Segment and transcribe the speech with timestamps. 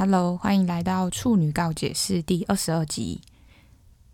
[0.00, 3.20] Hello，欢迎来到处女告解室第二十二集。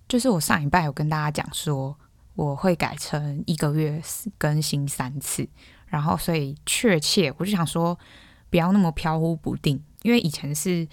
[0.08, 1.94] 就是我上礼拜有跟大家讲说，
[2.36, 4.02] 我会改成一个月
[4.38, 5.46] 更新三次，
[5.86, 7.98] 然后所以确切我就想说，
[8.48, 10.88] 不要那么飘忽不定，因为以前是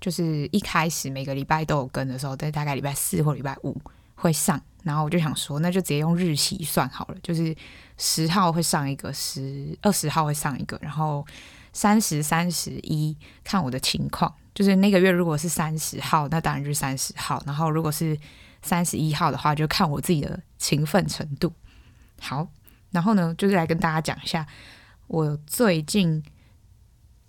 [0.00, 3.76] 就是一开始每个礼拜都有更的时候，在大概礼拜四或礼拜五
[4.14, 7.52] 会上，然后我就想说，那就直接用日期算好了，就是
[7.96, 11.26] 十号会上一个，十二十号会上一个，然后。
[11.72, 17.42] 三十、三十一，看我的情况，就是那个月如果是三十号，那当然就是三十号。
[17.46, 18.18] 然后如果是
[18.62, 21.52] 三十一号的话，就看我自己的勤奋程度。
[22.20, 22.48] 好，
[22.90, 24.46] 然后呢，就是来跟大家讲一下，
[25.06, 26.22] 我最近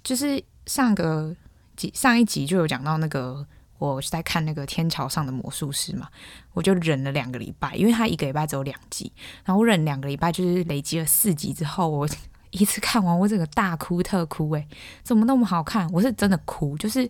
[0.03, 1.35] 就是上个
[1.75, 3.45] 几上一集就有讲到那个，
[3.77, 6.09] 我是在看那个《天桥上的魔术师》嘛，
[6.53, 9.13] 我就忍了两个礼拜，因为他一个礼拜只有两集，
[9.45, 12.09] 然后我忍两个礼拜，就是累积了四集之后，我。
[12.51, 14.67] 一次看完，我整个大哭特哭，诶，
[15.03, 15.87] 怎么那么好看？
[15.91, 17.07] 我是真的哭，就是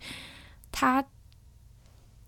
[0.71, 1.03] 他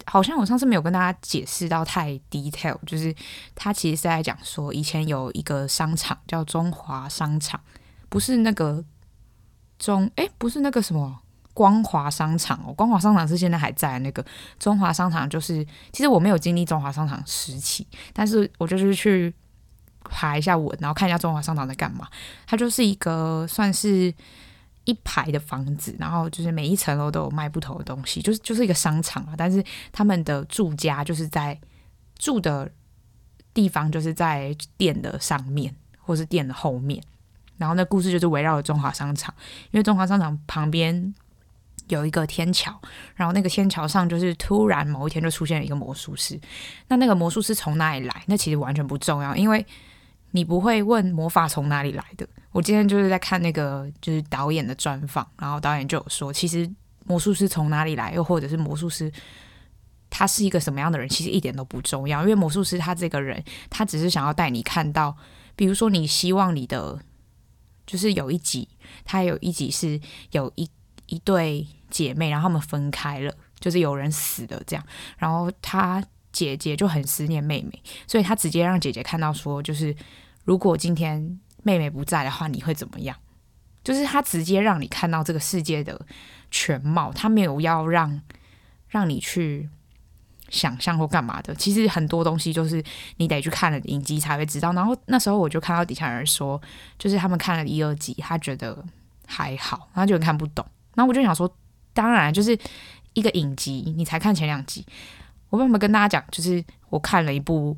[0.05, 3.13] 好像我上次没有跟大家解释到太 detail，就是
[3.53, 7.59] 他其实是在讲说，以前有一个商场叫中华商场，
[8.07, 8.83] 不是那个
[9.77, 11.19] 中，诶，不是那个什么
[11.53, 14.25] 光华商场哦，光华商场是现在还在那个
[14.57, 19.33] 中华商场，就是其实我没有经历中华商场时期，但是我就是去。
[20.09, 22.07] 爬一下文，然后看一下中华商场在干嘛。
[22.45, 24.13] 它就是一个算是
[24.85, 29.33] 一排的房子，然后就是每一层楼都有卖不同的东西，就是就是一个商场啊。
[29.37, 31.59] 但是他们的住家就是在
[32.17, 32.71] 住的
[33.53, 37.03] 地方，就是在店的上面或是店的后面。
[37.57, 39.31] 然后那故事就是围绕着中华商场，
[39.69, 41.13] 因为中华商场旁边
[41.89, 42.75] 有一个天桥，
[43.13, 46.39] 然后那个天桥上就是突然某一天就出现了一个魔术师。
[46.87, 48.23] 那那个魔术师从哪里来？
[48.25, 49.63] 那其实完全不重要，因为
[50.31, 52.27] 你不会问魔法从哪里来的。
[52.51, 56.69] 我今天就是在看那个就是导演的专访，然后导演就有说，其实
[57.05, 59.11] 魔术师从哪里来，又或者是魔术师
[60.09, 62.21] 他是一个什么样的人，其实一点都不重要。
[62.21, 65.15] 因为魔术师他这个人，他只是想要带你看到，
[65.55, 66.99] 比如说你希望你的
[67.85, 68.67] 就是有一集，
[69.05, 69.99] 他有一集是
[70.31, 70.69] 有一
[71.05, 74.85] 一对姐妹，然后他们分开了，就是有人死了这样，
[75.17, 76.03] 然后他。
[76.33, 79.93] 姐姐就很思念妹妹，所以他直接让姐姐看到说，就是
[80.43, 83.15] 如果今天妹妹不在的话，你会怎么样？
[83.83, 85.99] 就是他直接让你看到这个世界的
[86.51, 88.21] 全貌，他没有要让
[88.89, 89.67] 让你去
[90.49, 91.55] 想象或干嘛的。
[91.55, 92.83] 其实很多东西就是
[93.17, 94.71] 你得去看了影集才会知道。
[94.73, 96.61] 然后那时候我就看到底下人说，
[96.99, 98.83] 就是他们看了一二集，他觉得
[99.25, 100.63] 还好，他就看不懂。
[100.93, 101.51] 然后我就想说，
[101.93, 102.55] 当然就是
[103.13, 104.85] 一个影集，你才看前两集。
[105.49, 106.23] 我为什么跟大家讲？
[106.31, 107.75] 就是我看了一部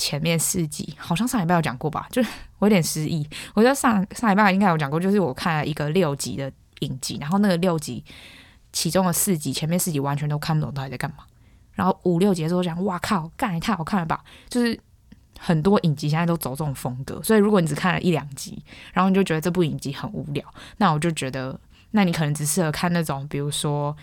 [0.00, 2.08] 前面四集，好像上礼拜有讲过吧？
[2.10, 3.28] 就是 我有点失忆。
[3.52, 6.50] 我觉得上上礼拜应该有讲过，就是我看了一个六集的
[6.80, 8.02] 影集，然后那个六集
[8.72, 11.24] 其中的四集前面四集完全都看不懂到底在干嘛。
[11.74, 14.24] 然后五六集的时候讲，哇靠，干也太好看了吧！
[14.48, 14.78] 就是
[15.38, 18.62] 很多影集现在都走这种风格，所以如果你只看了一两集，
[18.92, 20.44] 然后你就觉得这部影集很无聊，
[20.78, 21.58] 那我就觉得，
[21.92, 23.96] 那你可能只适合看那种，比如说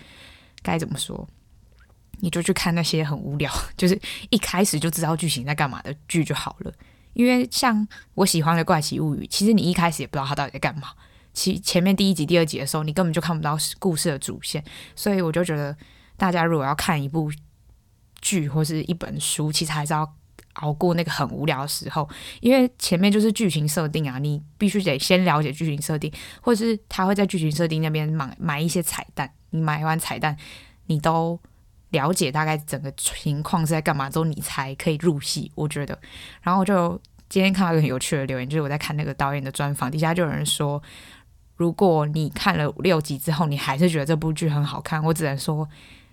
[0.61, 1.27] 该怎么说？
[2.19, 6.73] 你就去看那些很无聊，就是一开始就知道剧情在干嘛的剧就好了。
[7.13, 10.89] 因为像我喜欢的《怪奇物语》，其实你一开始也不知道它到底在干嘛。
[11.33, 14.63] 其前面第一集、第二集的时候，你根本就看不到故事的主线。
[14.95, 15.75] 所以我就觉得，
[16.15, 17.31] 大家如果要看一部
[18.21, 20.07] 剧或是一本书，其实还是要
[20.53, 22.07] 熬过那个很无聊的时候。
[22.39, 26.11] 因为前面就是剧情设定啊，你必须得先了解剧情设定，
[26.41, 29.31] 或是他会在剧情设定那边买买一些彩蛋。
[29.49, 30.37] 你买完彩蛋，
[30.85, 31.39] 你都。
[31.89, 35.51] 了解大概整个情况是在干嘛之后，你才可以入戏。
[35.55, 35.97] 我觉得，
[36.41, 36.99] 然后就
[37.29, 40.81] 今天看到一个很有趣的留言，就是我在看那个导演的专访，底下就有人说，
[41.55, 45.67] 如果你看了六集之后，你还是觉得这部剧很好看，我只能说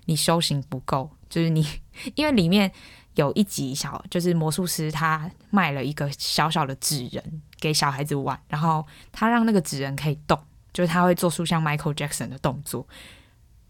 [0.04, 1.10] 你修行不够。
[1.28, 1.66] 就是你，
[2.14, 2.70] 因为里面
[3.16, 10.38] 有一集小，就是魔术师他卖了一个小小的纸人给小孩子玩，然后他让那个纸人可以动，
[10.72, 12.86] 就是他会做出像 Michael Jackson 的动作。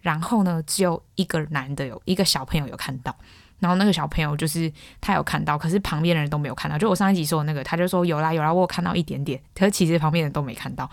[0.04, 3.16] 然后呢，只有一个男的有一个小朋友有看到，
[3.58, 4.70] 然后那个小朋友就是
[5.00, 6.76] 他有看到，可是旁边的人都没有看到。
[6.76, 10.90] 就我上一集说的那个，他就说有啦有啦，我有看到一点点，可是其实旁边人都没看到。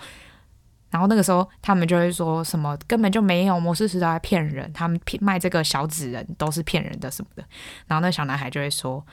[0.89, 7.43] 然后那个时候他们就会说什么根本就没有，魔术师都在骗人，他们骗卖这个小纸人都是骗人的什么的。
[7.87, 9.05] 然后那个小男孩就会说，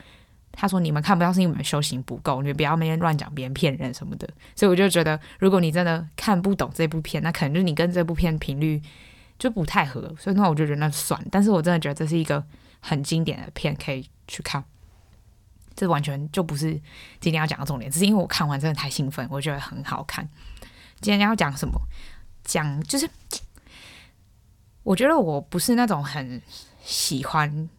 [0.53, 4.25] 他说你们看不到是因为你们修行不够，你们不要每天乱讲别人骗人什么的。
[4.55, 8.81] 所以我就觉得，如果你真的看不懂这部片，那可能就是你跟这部片频率。
[9.39, 11.19] 就不太合，所以那我就觉得那算。
[11.31, 12.45] 但是我真的觉得这是一个
[12.79, 14.63] 很经典的片，可以去看。
[15.75, 16.73] 这完全就不是
[17.21, 20.29] 今天要讲的重点，只是因为我看完真的太兴奋，我觉得很好看。
[20.99, 21.79] 今天要讲什么？
[22.43, 23.09] 讲就是
[24.83, 26.41] 我觉得我不是那种很
[26.83, 27.69] 喜欢。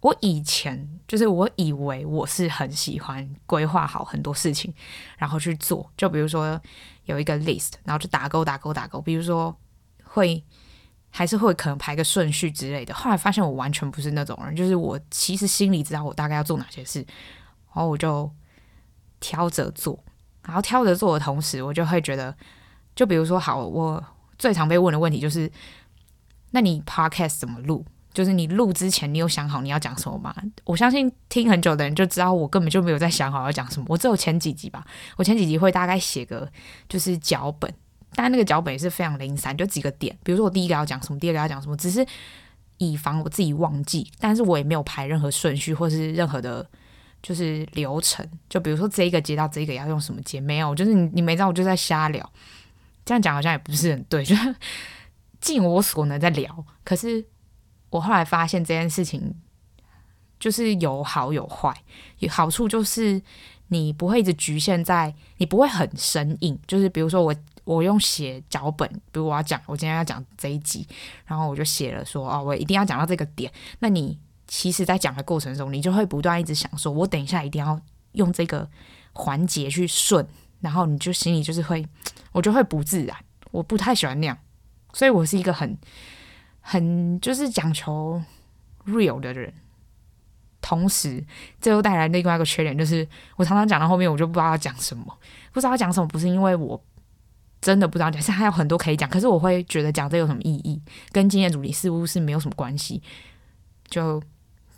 [0.00, 4.72] 我以前就是我以为我是很喜欢规划好很多事情，
[5.16, 5.90] 然后去做。
[5.96, 6.60] 就比如说
[7.06, 9.00] 有一个 list，然后就打勾打勾打勾。
[9.00, 9.56] 比如说
[10.04, 10.40] 会
[11.10, 12.94] 还是会可能排个顺序之类的。
[12.94, 18.30] 后来发现我完全不是那种人，就是我其实心里知道我大概要做哪些事，然后我就
[19.20, 19.98] 挑着做。
[20.42, 22.34] 然后挑着做的同时，我就会觉得，
[22.96, 24.02] 就比如说好，我
[24.38, 25.50] 最常被问的问题就是，
[26.52, 27.84] 那你 podcast 怎么录？
[28.14, 30.34] 就是你录之前，你有想好你要讲什么吗？
[30.64, 33.84] 我相信听很久的人就知道，我根本就没有在想好要讲什么。
[33.90, 34.82] 我只有前几集吧，
[35.16, 36.50] 我前几集会大概写个
[36.88, 37.70] 就是脚本，
[38.14, 40.16] 但那个脚本也是非常零散，就几个点。
[40.22, 42.06] 比如说我第一个要讲什么，第二个要讲什么，只是
[42.78, 44.10] 以防我自己忘记。
[44.18, 46.68] 但是我也没有排任何顺序或是任何的，
[47.22, 48.28] 就是流程。
[48.48, 52.32] 就比如说这一个接到这一个要用什么接，没有，就是你你没知道，我就在瞎聊。
[53.04, 54.54] 这样讲好像也不是很对，就是
[55.40, 57.24] 尽我所能在聊，可是。
[57.90, 59.34] 我后来发现这件事情
[60.38, 61.74] 就是有好有坏，
[62.18, 63.18] 有好处就是
[63.68, 66.58] 你不会一直局限在，你不会很生硬。
[66.66, 67.34] 就是比如说我
[67.74, 70.86] 我用写脚本，比如我要讲我今天要讲这一集，
[71.26, 73.52] 然后我就写了说哦，我一定要讲到这个点。
[73.80, 77.78] 那你其实，在讲的过程中，你就会不断一直想说，我等一下一定要
[78.12, 78.68] 用这个
[79.12, 80.26] 环节去顺，
[80.60, 81.86] 然后你就心里就是会，
[82.32, 83.16] 我就会不自然。
[83.50, 84.38] 我不太喜欢那样，
[84.92, 85.76] 所以我是一个很。
[86.60, 88.22] 很就是讲求
[88.84, 89.50] real 的人，
[90.60, 91.24] 同时
[91.62, 95.04] 这又带来另外一个缺点，就是我常常讲到后面，我就不知道要讲什么，
[95.50, 96.78] 不知道要讲什么，不是因为我
[97.60, 100.80] 真的不知道讲，是还有很多可以讲，可是我会觉得讲这有什么意义，
[101.12, 103.02] 跟今天主题似乎是没有什么关系。
[103.88, 104.22] 就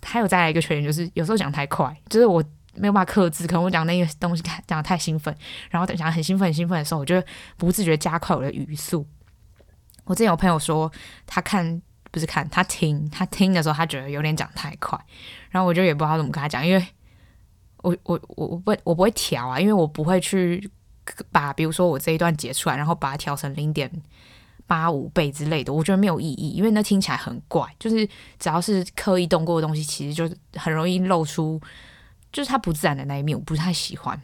[0.01, 2.43] 还有再来一个缺点，就是有时候讲太快，就是我
[2.75, 5.35] 没有办法克制，可能我讲那个东西讲得太兴奋，
[5.69, 7.21] 然后等讲很兴奋很兴奋的时候，我就
[7.57, 9.05] 不自觉加快我的语速。
[10.05, 10.91] 我之前有朋友说，
[11.27, 14.97] 他看不是看他听，他听的时候，他觉得有点讲太快，
[15.49, 16.85] 然后我就也不知道怎么跟他讲，因为
[17.77, 20.69] 我我我我不我不会调啊，因为我不会去
[21.31, 23.91] 把比如说我这一段截出来，然后把它调成零点
[24.67, 28.07] 八五倍之类的，我觉得没有意义，因为那听起来很怪，就是
[28.39, 31.59] 只要是刻意动过的东西，其实就很容易露出
[32.31, 34.19] 就是它不自然的那一面，我不太喜欢。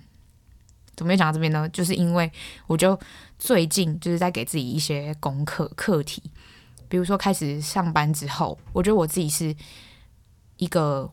[0.95, 1.69] 怎么没讲到这边呢？
[1.69, 2.31] 就是因为
[2.65, 2.99] 我就
[3.37, 6.23] 最近就是在给自己一些功课课题，
[6.87, 9.55] 比如说开始上班之后，我觉得我自己是
[10.55, 11.11] 一个，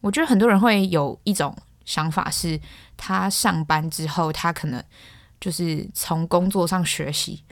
[0.00, 1.54] 我觉得很多人会有一种
[1.86, 2.60] 想法是，
[2.98, 4.84] 他上班之后，他可能
[5.40, 7.42] 就是从工作上学习，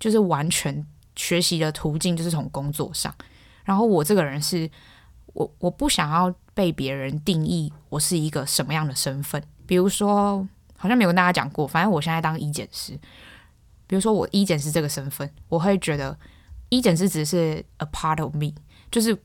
[0.00, 3.14] 就是完全学习的途径就是从工作上。
[3.62, 4.68] 然后我这个人是，
[5.26, 9.42] 我我不想要被别人定义我是一个什么样的身份。
[9.66, 10.46] 比如说，
[10.76, 12.98] 好像没有跟大家讲过，反正我现在当医检师。
[13.86, 16.18] 比如说，我医检师这个身份，我会觉得
[16.70, 18.52] 医检师只是 a part of me，
[18.90, 19.16] 就是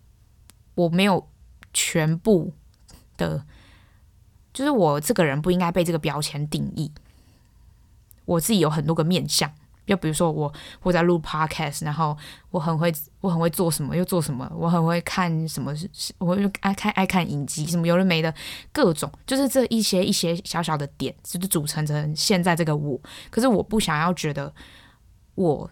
[0.75, 1.29] 我没有
[1.73, 2.53] 全部
[3.17, 3.45] 的，
[4.59, 6.91] 就是我这个人不应该被这个标签定义。
[8.25, 9.49] 我自己有很多个面向。
[9.87, 10.53] 就比如说我
[10.83, 12.15] 我在录 podcast，然后
[12.51, 18.31] 我很会我很会做什么又做什么，我很会看什么，是我就爱看爱看影集什么有的没的
[18.73, 22.99] 各种，就是这一些一些小小的点，就是组成成现在这个我。
[23.29, 24.53] 可是我不想要觉得
[25.35, 25.71] 我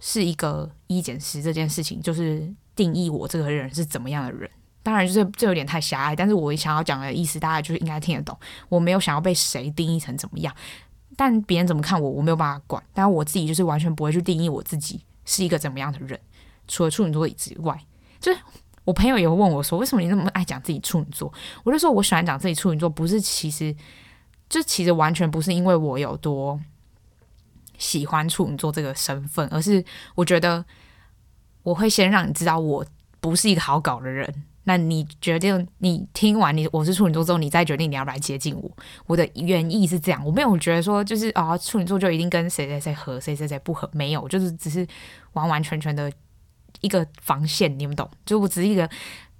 [0.00, 4.50] 是一个一减十这件事情，就是定义我这个人是怎么样的人。
[4.86, 8.38] 当然就是这有点太狭隘，但是我想要讲的意思，大家就是应该听得懂。
[8.68, 10.54] 我没有想要被谁定义成怎么样。
[11.16, 12.80] 但别人怎么看我，我没有办法管。
[12.94, 16.16] 但我自己就是完全不会去定义我自己是一个怎么样的人。
[16.68, 17.76] 除了处女座之外，
[18.20, 18.38] 就是
[18.84, 21.32] 我朋友也会问我说：“为什么你那么爱讲自己处女座？”
[21.64, 23.74] 我就说：“我喜欢讲自己处女座，不是其实
[24.48, 26.60] 就其实完全不是因为我有多
[27.76, 30.64] 喜欢处女座这个身份，而是我觉得
[31.64, 32.86] 我会先让你知道我
[33.18, 34.32] 不是一个好搞的人。”
[34.68, 38.68] 那你决定，你听完你我是处女座之后，你再决定你要不来接近我。
[39.06, 44.84] 我的原意是这样，我没有觉得说就是啊、处女座就一定跟谁谁谁合，谁谁谁不合，没有，就是只是
[45.34, 46.10] 完完全全的
[46.80, 48.10] 一个防线，你们懂？
[48.24, 48.90] 就我只是一个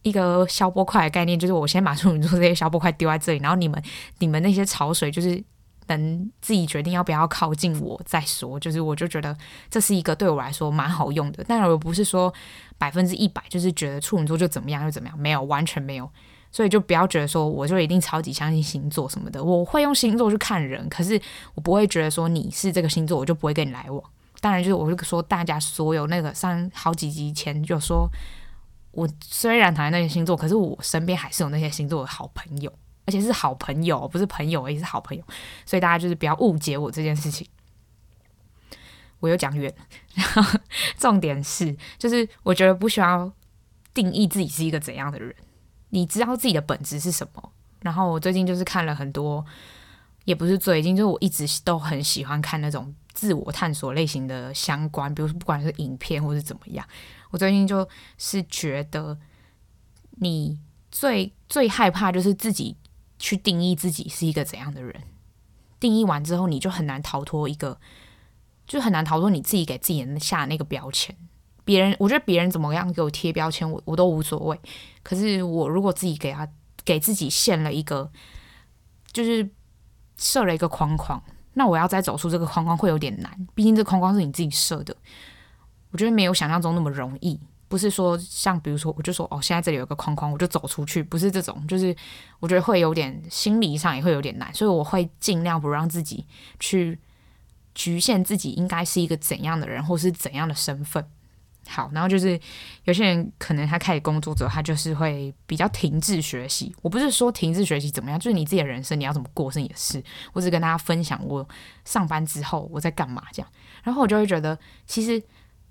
[0.02, 3.82] 一个消波块的概念，就是我先把处女座这些消波块丢在这里，然后你们
[4.20, 5.42] 你们那些潮水就是。
[5.88, 9.36] 能自己决定要不要靠近我再说，就是我就觉得
[9.70, 12.34] 这是一个对我来说蛮好用的，但我不是说
[12.78, 16.10] 百分之一百就是觉得处女座就怎么样就怎么样，没有，完全没有，
[16.50, 21.20] 所以就不要觉得说我就一定超级相信星座什么的，我会用星座去看人，可是
[21.54, 24.02] 我不会觉得说你是这个星座我就不会跟你来往。
[24.40, 28.08] 当然就是我就说大家所有那个上好几集前就说，
[28.92, 32.72] 我虽然讨厌那些星座，可是我身边还是有那些星座的好朋友。
[33.08, 35.22] 而且是好朋友，不是朋友，而是好朋友，
[35.64, 37.46] 所以大家就是不要误解我这件事情。
[39.20, 39.84] 我又讲远了。
[40.16, 40.60] 然 后
[40.98, 43.30] 重点是，就是我觉得不需要
[43.92, 45.34] 定义自己是一个怎样的人，
[45.90, 47.52] 你知道自己的本质是什么。
[47.82, 49.44] 然后我最近就是看了很多，
[50.24, 56.86] 也不是最近，就是我一直都很喜欢看那种自我探索类型的相关，比如说不管是影片或是怎么样。
[57.30, 59.18] 我最近就是觉得，
[60.12, 60.58] 你
[60.90, 62.74] 最最害怕就是自己
[63.18, 65.02] 去定义自己是一个怎样的人，
[65.78, 67.78] 定义完之后，你就很难逃脱一个。
[68.66, 71.14] 就很难逃脱你自己给自己下那个标签。
[71.64, 74.60] 别人，我觉得别人怎么样给我贴标签，我我都无所谓。
[75.02, 76.46] 可是我如果自己给他
[76.84, 78.08] 给自己限了一个，
[79.12, 79.50] 就是
[80.16, 81.20] 设了一个框框，
[81.54, 83.48] 那我要再走出这个框框会有点难。
[83.52, 84.96] 毕竟这框框是你自己设的，
[85.90, 87.40] 我觉得没有想象中那么容易。
[87.66, 91.66] 不是说像比如说，我就说哦，现在这里有一个框框，我就走出去，不是这种。
[91.66, 91.92] 就是
[92.38, 96.24] 我觉得会有点心理上也会有点难，所以我会尽量不让自己
[96.60, 96.96] 去。
[97.76, 101.06] 局限自己应该是一个怎样的人，或是怎样的身份。
[101.68, 102.40] 好，然后就是
[102.84, 106.74] 有些人可能他开始工作之后，他就是会比较停滞学习。
[106.80, 110.02] 我不是说停滞学习怎么样，就是你自己的人生你要怎么过是你的事。
[110.32, 111.46] 我只跟大家分享我
[111.84, 113.52] 上班之后我在干嘛这样。
[113.82, 115.22] 然后我就会觉得，其实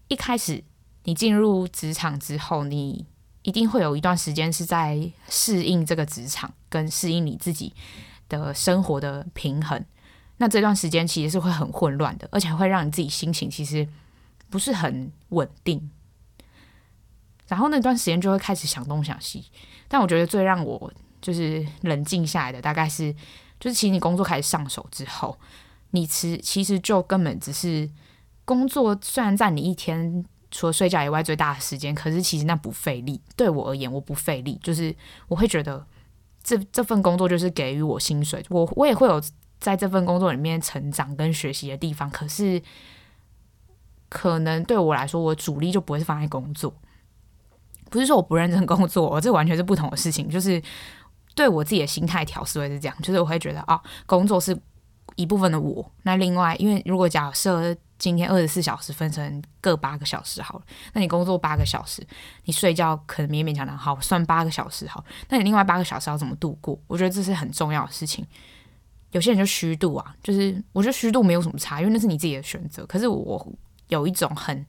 [0.09, 0.63] 一开始
[1.05, 3.05] 你进入职场之后，你
[3.43, 7.73] 一定会有一段时间是在适应这个职场，跟适应你自己
[8.27, 9.83] 的生活的平衡。
[10.37, 13.87] 那这段时间其实是会很混乱的，而且会让你自己心情其实
[14.49, 15.89] 不是很稳定。
[17.47, 19.45] 然后那段时间就会开始想东想西。
[19.87, 23.13] 但我觉得最让我就是冷静下来的，大概是
[23.59, 25.37] 就是其实你工作开始上手之后，
[25.91, 27.89] 你其其实就根本只是
[28.43, 33.21] 工作，虽然占你一天除了睡觉以外最大的时间，可是其实那不费力。
[33.37, 34.93] 对我而言，我不费力，就是
[35.29, 35.85] 我会觉得
[36.43, 39.21] 这这份工作就是给予我薪水，我我也会有。
[39.59, 42.61] 在这份工作里面成长跟学习的地方，可是
[44.09, 46.73] 可能对我来说，我主力就不会是放在工作。
[47.89, 50.27] 不是说我不认真工作，这完全是不同的事情。
[50.27, 50.61] 就是
[51.33, 54.57] 对我自己的心态调试会是这样，就是我会觉得啊，工作是
[55.15, 55.91] 一部分的我。
[56.03, 62.05] 那另外，因为如果假设今天二十四小时分成各八个小时好了，那你工作八个小时，
[62.43, 66.77] 你睡觉可能勉勉强强好算八个小时好，那你另外八个小时要怎么度过？
[66.87, 68.25] 我觉得这是很重要的事情。
[69.15, 72.85] 有些人就虚度啊，就是我觉得虚度没有什么差，因为那是你自己的选择。
[72.85, 73.53] 可是我
[73.87, 74.65] 有一种很，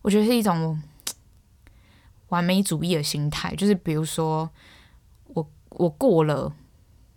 [0.00, 0.80] 我觉得是一种
[2.28, 4.48] 完美主义的心态，就是比如说
[5.26, 6.54] 我我过了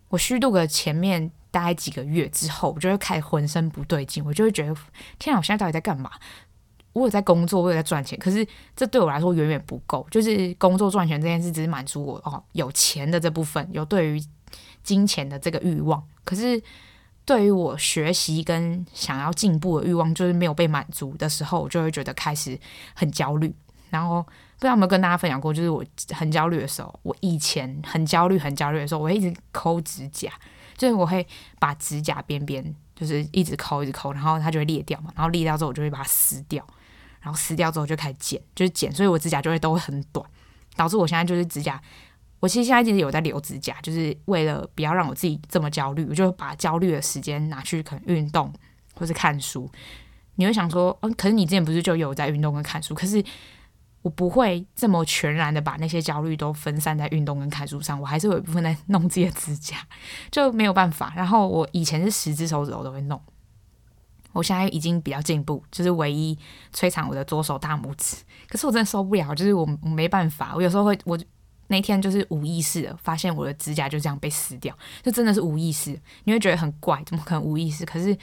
[0.10, 4.76] 我虚度个前面待几个月之后，我就会开始浑身不对劲，我就会觉得
[5.20, 6.10] 天啊，我现在到底在干嘛？
[6.94, 8.44] 我有在工作，我有在赚钱，可是
[8.76, 10.08] 这对我来说远远不够。
[10.10, 14.24] 就是工作赚钱这件事，只是满足我哦有钱的这部分，有对于。
[14.82, 16.62] 金钱的这个欲望，可是
[17.24, 22.60] 对于我学习跟想要进步的欲望，就是没有被满足的时候，我就会觉得开始
[22.94, 23.56] 很焦虑。
[23.90, 25.82] 然后不知道有没有跟大家分享过，就是我
[26.12, 30.30] 很焦虑的时候，我以前很焦虑、很焦虑的时候，我会一直抠指甲，
[30.76, 31.26] 就是我会
[31.60, 35.10] 把指甲边边就是一直抠、一直抠，然后它就会裂掉嘛。
[35.16, 36.66] 然后裂掉之后，我就会把它撕掉，
[37.22, 40.26] 然后撕掉之后就开始剪，就是剪，所以我指甲就会都会很短，
[40.76, 41.82] 导致我现在就是指甲。
[42.40, 48.54] 我其实现在其实有在留指甲，就是为了不要让我自己这么焦虑，我就把焦虑的时间拿去可能运动
[48.94, 49.68] 或是看书。
[50.36, 52.94] 你会想说，嗯，可是你之前不是就有在运动跟看书？
[52.94, 53.24] 可是
[54.04, 59.78] 我不会这么全然的把那些焦虑都分散在运动跟看书上，我还是有一部分在弄自己的指甲，
[60.30, 61.12] 就没有办法。
[61.16, 63.20] 然后我以前是十只手指头都会弄，
[64.34, 66.38] 我现在已经比较进步，就是唯一
[66.72, 68.18] 摧残我的左手大拇指。
[68.48, 71.18] 可是我真的受不了，就是我我没办法，我有时候会我。
[71.68, 76.00] 那天就是无意识的发现我的指甲就这样被撕掉，就真的是无意识。
[76.24, 77.86] 你会觉得很怪，怎么可能无意识？
[77.86, 78.18] 可是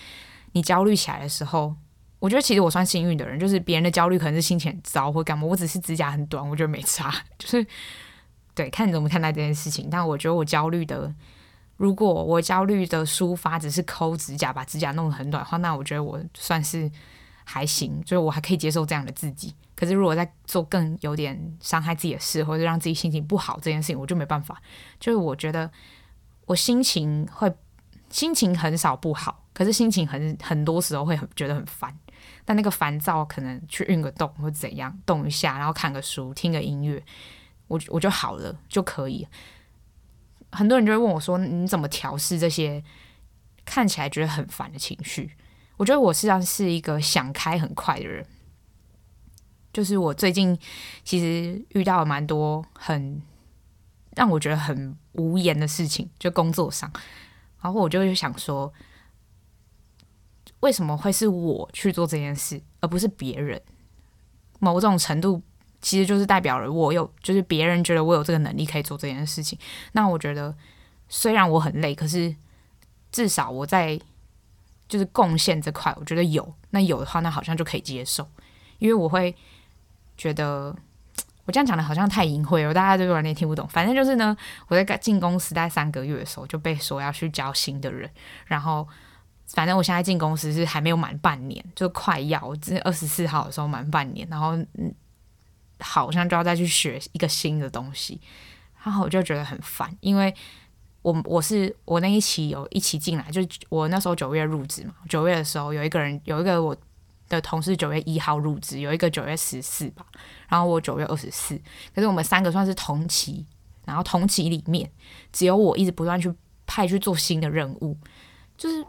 [0.53, 1.75] 你焦虑起来的时候，
[2.19, 7.15] 我觉得其实我算幸运的人，就是别人的焦虑可能是心情很糟或干嘛，我只是指甲很短，我觉得没差。
[7.39, 7.67] 就是
[8.55, 9.89] 对，看你怎么看待这件事情。
[9.91, 11.13] 但我觉得我焦虑的，
[11.77, 16.91] 如果我焦虑的抒发只是抠指甲，把指甲弄得很短的话，那我觉得我算是
[17.45, 19.53] 还行，就是我还可以接受这样的自己。
[19.77, 24.63] 可是，如果在做更有点伤害自己的事，或者让自己心情不好这件事情，我就没办法。
[25.01, 25.71] 就是我觉得
[26.47, 27.53] 我心情会
[28.09, 31.93] 心情很少不好，可是心情很很多时候会很觉得很烦。
[32.45, 37.03] 但那个烦躁可能去运个动或怎样动一下，然后看个书、听个音乐，
[37.67, 39.27] 我我就好了就可以。
[40.53, 42.83] 很多人就会问我说：“你怎么调试这些
[43.65, 45.33] 看起来觉得很烦的情绪？”
[45.77, 48.25] 我觉得我实际上是一个想开很快的人。
[49.75, 50.57] 就是我最近
[51.05, 53.21] 其实遇到了蛮多很
[54.17, 56.91] 让我觉得很无言的事情，就工作上，
[57.61, 58.73] 然后我就会想说，
[60.61, 63.61] 为什么会是我去做这件事，而不是别人？
[64.61, 65.43] 某种程度
[65.83, 69.59] 其实就是代表了我有，就是别人觉得我有这个能力可以做这件事情。
[69.93, 70.57] 那我觉得
[71.09, 72.35] 虽然我很累，可是
[73.11, 74.01] 至少我在
[74.89, 76.55] 就是贡献这块，我觉得有。
[76.71, 78.27] 那有的话，那好像就可以接受，
[78.79, 79.35] 因为我会
[80.17, 80.75] 觉得。
[81.47, 83.69] 我这样讲的好像太隐晦了，大家都完全听不懂。
[83.69, 84.35] 反正就是呢，
[84.67, 88.11] 我在进公司待三个月的时候就被说要去教新的人，
[88.47, 88.89] 然后
[89.49, 94.95] 反正我现在进公司是还没有满半年，就快要，这二十四号的时候满半年，然后嗯，
[95.81, 98.19] 好像就要再去学一个新的东西，
[98.83, 100.35] 然后我就觉得很烦，因为
[101.03, 106.75] 我我是我那一期有一起进来，就我那时候九月入职嘛，九月的时候有一个人有一个我。
[107.29, 110.05] 的同事九月一号入职，有一个九月十四吧，
[110.49, 111.59] 然后我九月二十四，
[111.95, 113.47] 可是我们三个算是同期，
[113.87, 114.91] 然后同期里面
[115.33, 116.33] 只有我一直不断去
[116.67, 117.97] 派去做新的任务，
[118.59, 118.85] 就是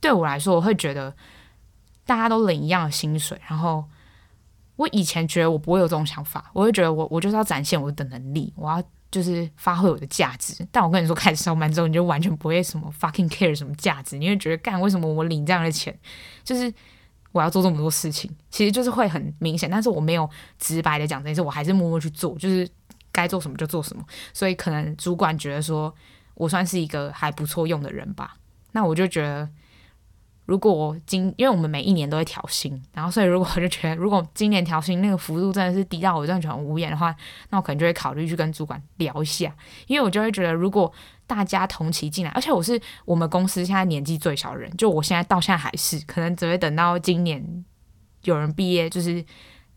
[0.00, 1.14] 对我来说，我会觉得
[2.06, 3.84] 大家都领一样的薪水，然后
[4.76, 15.98] 我以前觉得我不会有这种想法，我会觉得我我就是要展现我的能力，我要就是发挥我的价值，但我跟你说，开始上班之后，你就完全不会什么 fucking care 什么价值，你会觉得干为什么我领这样的钱，
[16.44, 16.72] 就是。
[17.34, 22.66] 我要做这么多事情，其实就是会很明显，但是我没有直白的讲这件事，我还是默默去做，就是
[23.10, 24.04] 该做什么就做什么。
[24.32, 25.92] 所以可能主管觉得说
[26.34, 28.36] 我算是一个还不错用的人吧，
[28.70, 29.48] 那我就觉得，
[30.44, 37.14] 如果我今因为我们每一年都会调薪，然后所以如果我就觉得，如果今年调薪那个幅度真的是低到我真的觉得很无言的话，
[37.50, 39.54] 那我可能就会考虑去跟主管聊一下，
[39.86, 40.92] 因为我就会觉得如果。
[41.26, 47.64] 大家同期进来，而且我是我们公司现在年纪最小的人，就我现在到现在还是，可能只会等到今年
[48.24, 49.24] 有人毕业，就是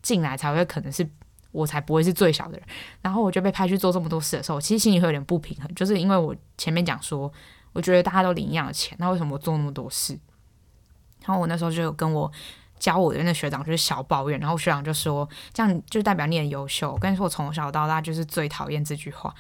[0.02, 1.10] 进来才会可能是
[1.54, 2.68] 我才不会是最小的人。
[3.02, 7.32] 然后我就被派去做这么多事的时候，其实心里会有点不平衡，就是因为我前面讲说，
[7.72, 10.20] 我觉得大家都领一样的钱，那为什么我做那么多事？
[11.28, 12.32] 然后我那时候就有跟我
[12.80, 16.92] 教我的那学长就是小抱怨，然后学长就说，这样就代表你很优秀。
[16.92, 19.36] 我跟你说，我从小到大就是最讨厌这句话，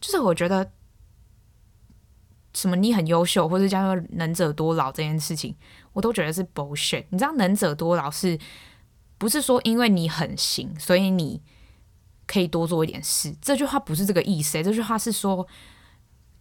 [0.00, 0.70] 就是我觉得。
[2.54, 5.54] 什么你很优秀，或者叫做能者多劳这件事情，
[5.92, 7.04] 我都觉得是 bullshit。
[7.10, 8.38] 你知道能者多劳是
[9.18, 11.42] 不是说因为你很行，所以你
[12.26, 13.36] 可以多做一点事？
[13.42, 14.62] 这句话不是这个意思。
[14.62, 15.46] 这句话是说，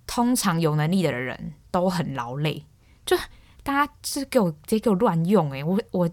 [0.08, 2.64] 通常有能力的人都很劳累。
[3.06, 3.18] 就
[3.66, 6.10] 大家是给我直接给我乱用诶，我我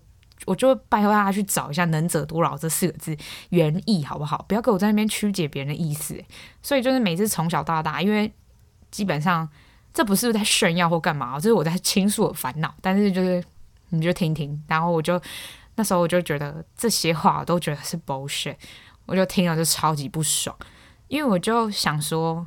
[0.46, 3.16] 我就拜托大家去找一下“能者多劳”这四个字
[3.50, 4.44] 原意好不好？
[4.48, 6.20] 不要给我在那边曲解别人的意思。
[6.62, 8.32] 所以就是每次从小到大，因为
[8.90, 9.48] 基本上。
[9.94, 12.74] 这不是在炫耀或干嘛，这是我在倾诉我烦恼。
[12.80, 13.44] 但是就是
[13.90, 15.20] 你就听听，然后我就
[15.74, 18.56] 那时候我就觉得这些话我都觉得是 bullshit，
[19.04, 20.56] 我就听了就超级不爽，
[21.08, 22.46] 因为我就想说，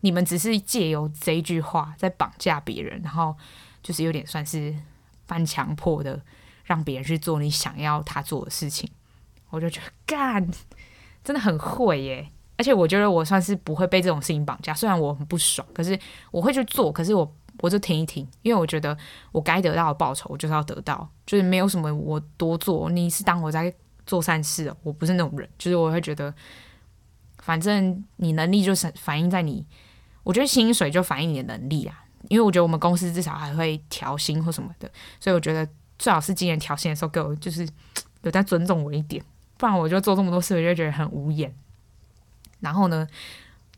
[0.00, 3.36] 你们只是借由这句话在绑架别人，然后
[3.86, 4.74] 就是有点算是
[5.28, 6.20] 半强迫的
[6.64, 8.90] 让别人去做你想要他做的事情，
[9.50, 10.44] 我就觉得干
[11.22, 12.28] 真的很会耶。
[12.56, 15.96] 而且我觉得我算是不会被这种事情绑架，虽然我很不爽，可是
[16.32, 16.90] 我会去做。
[16.90, 18.98] 可是我我就停一停，因为我觉得
[19.30, 22.90] 我该得到的报酬，我就是要得到，就是没有什么我多做。
[22.90, 23.72] 你是当我在
[24.04, 25.48] 做善事，我不是那种人。
[25.56, 26.34] 就是我会觉得，
[27.38, 29.64] 反正你能力就是反映在你，
[30.24, 32.05] 我觉得薪水就反映你的能力啊。
[32.28, 37.68] 因为我觉得我们公司至少还会调薪或什么的，所以我觉得最好是今年调薪的时候给我就是
[38.22, 39.24] 有在尊重我一点，
[39.56, 41.54] 不然我就做这么多事，我就觉得很无言。
[42.60, 43.06] 然后呢，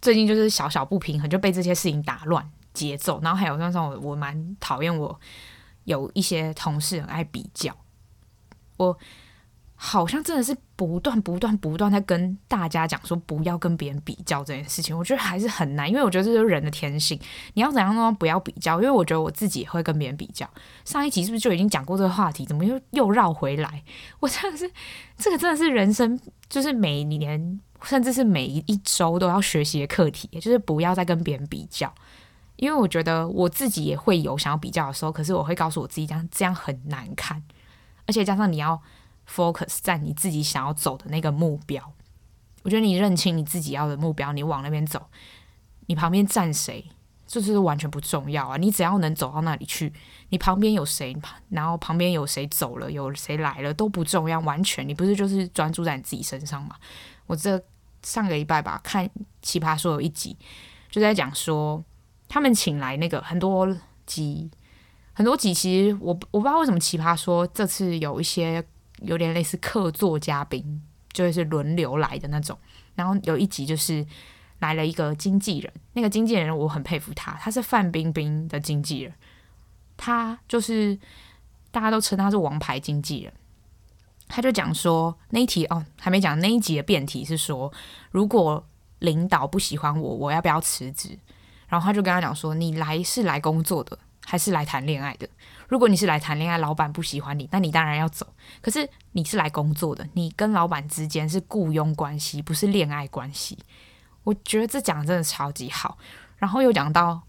[0.01, 3.21] 最近就是小小不平衡，就被这些事情打乱节奏。
[3.23, 5.21] 然后还有那时候我我蛮讨厌我
[5.85, 7.77] 有一些同事很爱比较，
[8.77, 8.97] 我
[9.81, 14.97] 好像真的是不断不断不断在跟大家讲说不要跟别人比较这件事情。
[14.97, 17.19] 我觉得还是很难，因为我觉得这就是人的天性。
[17.55, 20.49] 你要怎样都不要比较，因为我觉得我自己也会跟别人比较。
[20.85, 22.45] 上一集是不是就已经讲过这个话题？
[22.45, 23.83] 怎么又又绕回来？
[24.21, 24.71] 我真的是
[25.17, 27.61] 这个真的是人生，就是每年。
[27.85, 31.95] 甚至是每一周都要学习的课题，就是不要再跟别人比较，
[32.57, 37.41] 因为我觉得我自己也会有想要比较的时候，可是我会告诉我自己，这样这样很难看，
[38.05, 38.83] 而且加上你要
[39.29, 41.93] focus 在你自己想要走的那个目标。
[42.62, 45.09] 我觉得你认清你自己要的目标，你往那边走，
[45.87, 46.85] 你旁边站谁，
[47.27, 48.57] 这是完全不重要啊！
[48.57, 49.93] 你只要能走到那里去，
[50.31, 51.17] 你旁边有谁，
[51.51, 56.75] 然后旁边有谁走了，有谁来了都不重要，完全你不是就是专注在你自己身上嘛？
[57.27, 57.62] 我这
[58.03, 59.07] 上个礼拜吧，看
[59.41, 60.37] 《奇葩说》有一集，
[60.91, 61.83] 就在讲说
[62.29, 63.69] 他们请来那个很多
[64.05, 64.51] 集，
[65.12, 65.55] 很多集。
[65.55, 68.62] 其实我我不知道为什么《奇葩说》这次有一些
[69.03, 70.83] 有点类似客座嘉宾，
[71.13, 72.59] 就是轮流来的那种。
[72.95, 74.07] 然后有一集就是
[74.59, 79.13] 来了一个经纪人，那个经纪人我很佩服他，他是范冰冰的经纪人，
[79.97, 80.99] 他就是
[81.71, 83.33] 大家都称他是王牌经纪人。
[84.27, 87.73] 他就讲说那一题哦，还没讲那一集的辩题是说，
[88.11, 88.63] 如果
[88.99, 91.19] 领导不喜欢我，我要不要辞职？
[91.67, 93.99] 然后他就跟他讲说，你来是来工作的，
[94.31, 95.27] 还是来谈恋爱的？
[95.69, 98.27] 如果你是来谈恋爱，老板不喜欢你，那你当然要走。
[98.61, 103.57] 可是你是来工作的，你跟老板之间是雇佣关系，不是恋爱关系。
[104.25, 105.97] 我觉得这讲的真的超级好。
[106.37, 107.23] 然后又讲到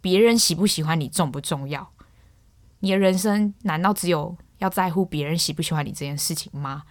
[0.00, 1.92] 别人喜不喜欢你重不重要？
[2.80, 4.34] 你的人生难道只有？
[4.58, 6.84] 要在乎别人喜不喜欢你这件事情吗？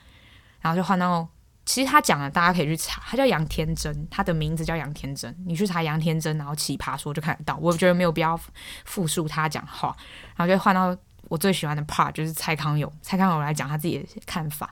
[0.59, 1.29] 然后就换到，
[1.63, 7.55] 其实他讲的，大家可以去查，他叫杨天真，他的名字叫杨天真，你去查杨天真，然后奇葩说就看得到。
[7.57, 8.39] 我觉得没有必要
[8.83, 9.95] 复述他讲话，
[10.35, 10.97] 然后就换到
[11.29, 14.69] 我最喜欢的 part，就是蔡康永，蔡康永来讲他自己的看法。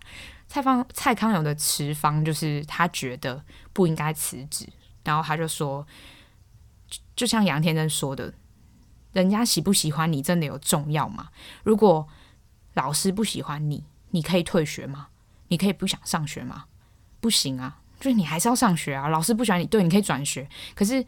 [0.48, 4.68] 蔡方蔡康永的持方就是他觉得不应该辞职，
[5.04, 5.86] 然后他就说，
[7.16, 8.34] 就像杨天真说的，
[9.14, 11.30] 人家喜不喜欢你真的有重要吗？
[11.64, 12.08] 如果
[12.74, 15.10] 老师不喜欢你，你可以退学吗？
[15.50, 16.66] 你可以不想上学吗？
[17.20, 19.08] 不行啊，就是你还是要上学啊。
[19.08, 20.48] 老师不喜欢你，对，你可以转学。
[20.76, 21.06] 可是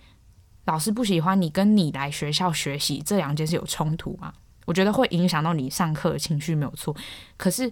[0.66, 4.34] 老师不喜欢你，跟你来学校学习这两件事有冲突吗？
[4.66, 6.96] 我觉得会影响到你上课的情绪，没有错。
[7.36, 7.72] 可是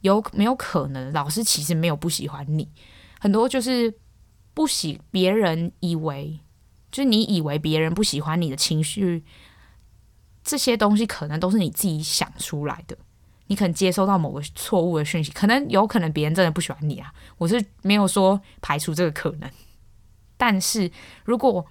[0.00, 2.68] 有没有可能，老师其实没有不喜欢你？
[3.20, 3.94] 很多就是
[4.54, 6.40] 不喜别人以为，
[6.90, 9.22] 就是你以为别人不喜欢你的情绪，
[10.42, 12.96] 这些东西可能都是你自己想出来的。
[13.50, 17.12] 你可能接收到某个错误的讯息，可能有可能别人真的不喜欢你啊。
[17.36, 19.50] 我是没有说排除这个可能，
[20.36, 20.88] 但是
[21.24, 21.66] 如果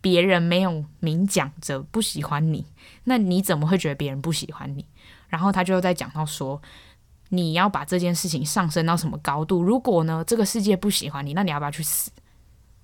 [0.00, 2.64] 别人没有明讲着不喜欢你，
[3.04, 4.86] 那你怎么会觉得别人不喜欢你？
[5.28, 6.58] 然后他就在讲到说，
[7.28, 9.62] 你要把这件事情上升到什么高度？
[9.62, 12.10] 如果呢，这个世界不喜欢你，那你要不要去死？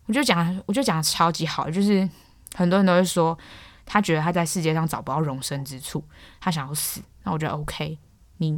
[0.05, 2.07] 我就讲，我就讲超级好，就是
[2.55, 3.39] 很多人都会说，
[3.87, 6.05] 他觉得他在世界上找不到容身之处，
[6.39, 7.01] 他想要死。
[7.23, 7.99] 那我觉得 OK。
[8.39, 8.57] 你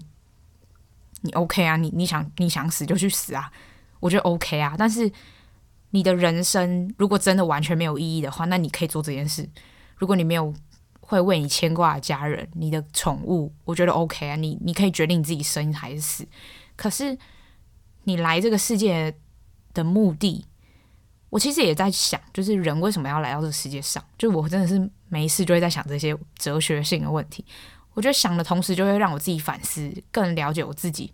[1.22, 1.76] 你 OK 啊？
[1.76, 3.50] 你你想你想死就去死啊！
[4.00, 4.74] 我觉得 OK 啊。
[4.78, 5.10] 但是
[5.90, 9.48] 你的人生如果真的完全没有意义的话，那你可以做这件事。
[9.96, 10.54] 如果你没有
[11.00, 14.36] 会为你牵挂的家人、你的宠物，我觉得 OK 啊。
[14.36, 16.26] 你你可以决定你自己生还是死。
[16.76, 17.18] 可是
[18.04, 19.12] 你来这个世界
[19.74, 20.44] 的目的，
[21.30, 24.02] 我其实也在想，就是人为什么要来到这个世界上？
[24.16, 27.44] 就我真的是没事就会在想这些哲学性的问题。
[27.98, 31.12] 我觉得想的同时，就会让我自己反思，更了解我自己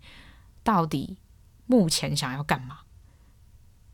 [0.63, 1.17] 到底
[1.65, 2.77] 目前想要干嘛。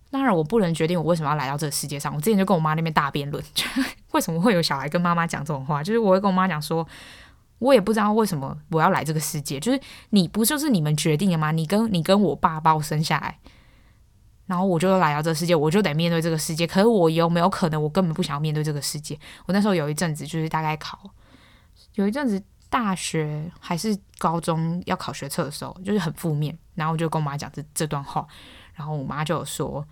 [0.10, 2.14] 当然，我不能决定我为什么要来到这个世界上。
[2.14, 3.64] 我之前就跟我妈那边大辩论， 就
[4.12, 5.82] 为什么会有小孩跟妈妈讲这种话？
[5.82, 6.86] 就是我会跟我妈讲说，
[7.60, 9.58] 我也不知道为什么我要来这个世界。
[9.58, 11.52] 就是你不就是你们决定的吗？
[11.54, 13.40] 你跟你跟我爸把我生下来，
[14.48, 16.68] 然后我就来到这个世界，我就得面对这个世界。
[16.68, 19.18] 可是我有没有可能，我根本不想要面对这个世界？
[19.46, 21.10] 我那时候有一阵子就是大概考，
[21.94, 22.44] 有一阵子。
[22.72, 28.26] 大学还是高中要考学测的时候，就是很负面，然后我就跟我妈讲这这段话，
[28.74, 29.86] 然后我妈就有说，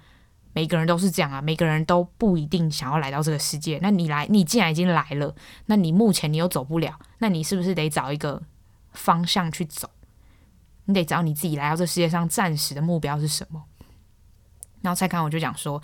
[0.53, 3.77] 每个人都是这样啊，每个人都不一定想要来到这个世界。
[3.81, 8.41] 那你来，你既然已经来了，那你目前你又走不了，那你是不是得找一个
[8.93, 9.89] 方向去走？
[10.85, 13.61] 你得找你自己来到这世界上暂时的目标是什么？
[14.81, 15.81] 然后再看，我就讲说，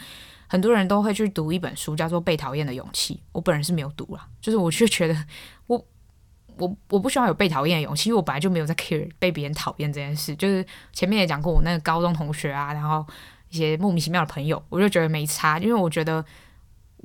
[0.48, 5.26] 很多人都会去读一本书，叫做《被讨厌的勇气》，我本人是没有读啦，就是我就觉得
[5.68, 5.86] 我。
[6.58, 10.36] 我我不需要有被讨厌的勇气，因为我本来就没有在 care 被别人讨厌这件事。
[10.36, 13.06] 就是前面也讲过，我那个高中同学啊，然后
[13.50, 16.24] 一些莫名其妙的朋友，我就觉得没差，因为我觉得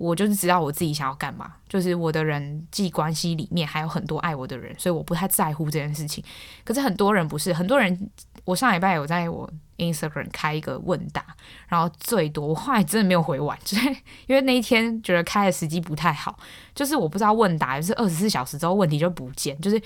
[0.01, 6.25] 我就是知道我自己想要干嘛，就是我的人际关系里面还有很多爱我的人，所以我不太在乎这件事情。
[6.65, 8.11] 可是很多人不是，很多人，
[8.47, 11.23] 我上礼拜有在我 Instagram 开一个问答，
[11.69, 13.89] 然后最多我后来真的没有回完， 就是
[14.27, 16.39] 因为那一天觉得开的时机不太好，
[16.75, 19.79] 就是我不知道问答就是二十四小时之后问题就不见，就是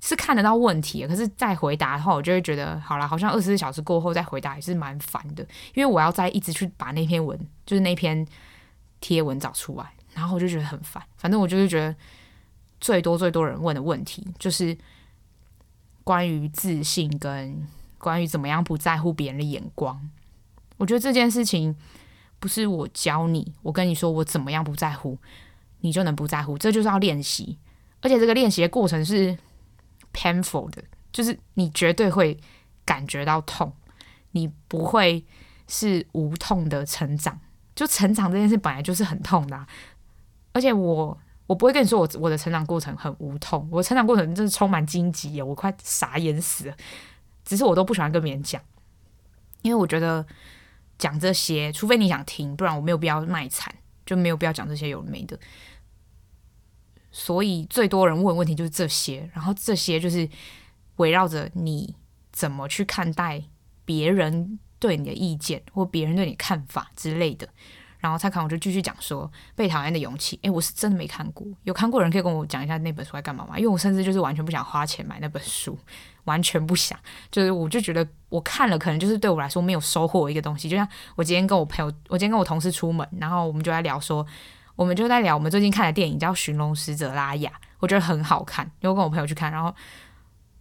[0.00, 8.26] 是看得到问题，可是再回答的话，我就会觉得好了，好像二十四小时过后再回答也是蛮烦的，因为我要再一直去把那篇文，就是那篇
[9.04, 11.02] 贴文找出来，然后我就觉得很烦。
[11.18, 11.94] 反正我就是觉得
[12.80, 14.74] 最多最多人问的问题就是
[16.02, 17.68] 关于自信跟。
[17.96, 20.10] 关于怎么样不在乎别人的眼光，
[20.76, 21.74] 我觉得这件事情
[22.38, 25.16] 不是我教你，我跟你说我怎么样不在乎，
[25.80, 27.58] 你就能不在乎，这就是要练习，
[28.02, 29.34] 而且这个练习的过程是
[30.12, 32.38] painful 的，就是你绝对会
[32.84, 33.72] 感觉到痛，
[34.32, 35.24] 你不会
[35.66, 37.40] 是无痛的成长，
[37.74, 39.66] 就成长这件事本来就是很痛的，
[40.52, 46.76] 而且我我不会跟你说我我的成长过程很无痛，我成长过程真是充满荆棘，我快傻眼死了。
[47.44, 48.62] 只是我都不喜欢跟别人讲，
[49.62, 50.24] 因为我觉得
[50.96, 53.74] 讲这些，除非你想听，不然我没有必要卖惨，
[54.06, 55.38] 就没有必要讲这些有没的。
[57.10, 60.28] 所以最多人问问题就是这些，然后这些就是
[60.96, 61.94] 围绕着你
[62.32, 63.42] 怎么去看待
[63.84, 67.48] 别人对你的意见或别人对你看法之类的。
[68.00, 73.58] 然后他看我就继续讲说《被讨厌的勇气》，诶，我是真的没看过，有看过人可以跟我讲一下那本书在干嘛吗？
[73.58, 75.78] 因为我甚至就是完全不想花钱买那本书，
[76.24, 76.98] 完全不想，
[77.30, 80.68] 就是我就觉得我看了可能就是对我来说没有收获一个东西。
[80.68, 84.26] 就像我今天跟我朋友，我今天跟我同事出门，然后我们就在聊说，
[84.76, 89.74] 我们就在聊我们最近看的电影叫《寻龙使者拉雅》，我觉得很好看，因为跟我朋友去看，然后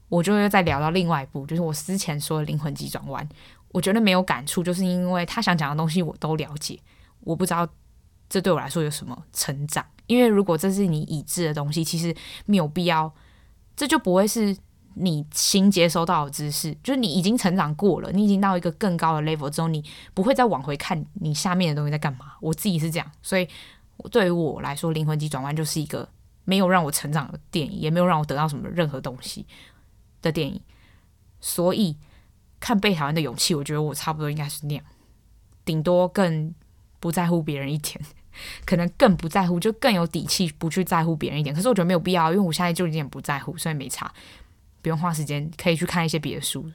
[0.07, 3.27] 我就又再聊到另外一部，就是我之前说的《灵魂急转弯》，
[3.73, 6.79] 我觉得没有感触，就是因为他想讲的东西我都了解。
[7.19, 7.67] 我不知道
[8.29, 13.13] 这对我来说有什么成长，因为如果这是你已知的东西，其实没有必要，
[13.75, 14.55] 这就不会是
[14.93, 19.83] 你新接收到的知识，就是你已经成长过了，你已经到一个更高的 level 之后，你
[20.13, 22.33] 不会再往回看你下面的东西在干嘛。
[22.41, 23.47] 我自己是这样，所以
[24.11, 26.07] 对于我来说，《灵魂急转弯》就是一个
[26.45, 29.47] 没有让我成长的电影，也没有让我得到什么任何东西
[30.21, 30.61] 的电影。
[31.39, 31.97] 所以
[32.63, 34.83] 看《被讨厌的勇气》，我觉得我差不多应该是那样，
[35.65, 36.53] 顶多更。
[37.03, 37.99] 不在乎别人一点，
[38.65, 41.53] 可能更不在乎，就更有底气不去在乎别人一点。
[41.53, 44.09] 可是我觉得没有必要，因为我现在就有点不在乎，所以没差，
[44.81, 46.71] 不用花时间，可以去看一些别的书。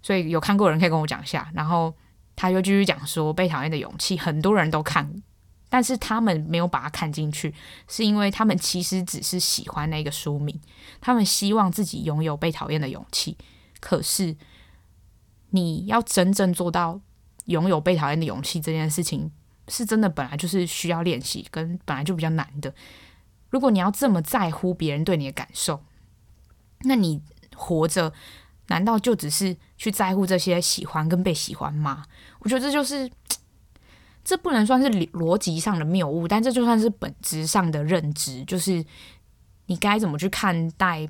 [0.00, 1.50] 所以有看过的人可以跟我讲一下。
[1.52, 1.94] 然后
[2.34, 5.22] 他就继续讲说，《被讨厌的勇气》很多人都看，
[5.68, 7.54] 但是他们没有把它看进去，
[7.88, 10.58] 是因为他们其实只是喜欢那个书名，
[10.98, 13.36] 他们希望自己拥有被讨厌的勇气。
[13.80, 14.34] 可是
[15.50, 17.00] 你要真正做到
[17.46, 19.30] 拥有被讨厌的勇气这件事情。
[19.70, 22.74] 是真的，本来就是需要练习，跟本来就比较难的。
[23.50, 25.82] 如果你要这么在乎别人对你的感受，
[26.84, 27.20] 那你
[27.54, 28.10] 活着
[28.68, 32.06] 难道就只是去在乎这些喜欢跟被喜欢吗？
[32.38, 33.10] 我觉得这就是，
[34.24, 38.82] 这不能算是逻辑上的谬误，但 这就算是本质上的认知，就是
[39.66, 41.06] 你该怎么去看待。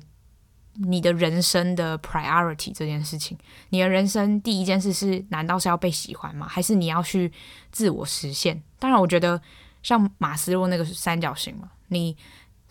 [0.81, 3.37] 你的人生的 priority 这件事情，
[3.69, 6.47] 你的人生第一件事是，难道是要被喜欢吗？
[6.47, 7.31] 还是你要去
[7.71, 8.61] 自我实现？
[8.79, 9.41] 当然，我觉得
[9.83, 12.15] 像马斯洛那个三角形嘛，你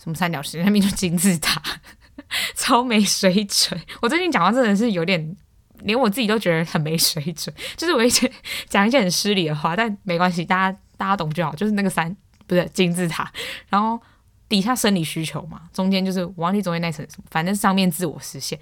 [0.03, 0.65] 什么三角形？
[0.65, 1.63] 那边就金字塔，
[2.57, 3.79] 超没水准。
[4.01, 5.37] 我最近讲话真的是有点，
[5.81, 7.55] 连我自己都觉得很没水准。
[7.77, 8.31] 就是我一直
[8.69, 11.55] 讲一些很失礼的话，但没关系，大家大家懂就好。
[11.55, 12.17] 就是那个三
[12.47, 13.31] 不是金字塔，
[13.69, 14.01] 然后。
[14.49, 18.59] 底下生理需求嘛，中间就是我忘记中间那层，反正上面自我实现。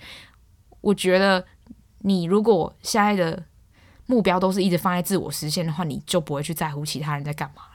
[0.81, 1.46] 我觉得
[1.99, 3.44] 你如果现在的
[4.07, 7.70] 目标都是一直放在自我实现的话，你就不会去在乎其他人在干嘛了。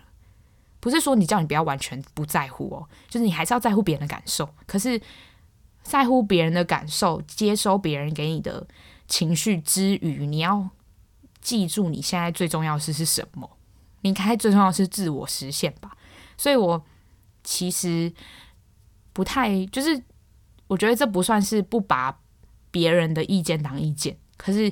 [0.82, 4.50] 不是说你叫你不要完全不在乎哦，就是你还是要在乎别人的感受。
[4.66, 5.00] 可是
[5.82, 8.68] 在乎别人的感受，接收别人给你的
[9.08, 10.70] 情绪之余，你要
[11.40, 13.50] 记住你现在最重要的事是什么？
[14.02, 15.96] 你应该最重要是自我实现吧。
[16.38, 16.84] 所以我。
[17.44, 18.12] 其实
[19.14, 20.04] 不太，就是
[20.68, 22.20] 我觉得这不算是不把
[22.70, 24.18] 别人的意见当意见。
[24.38, 24.72] 可是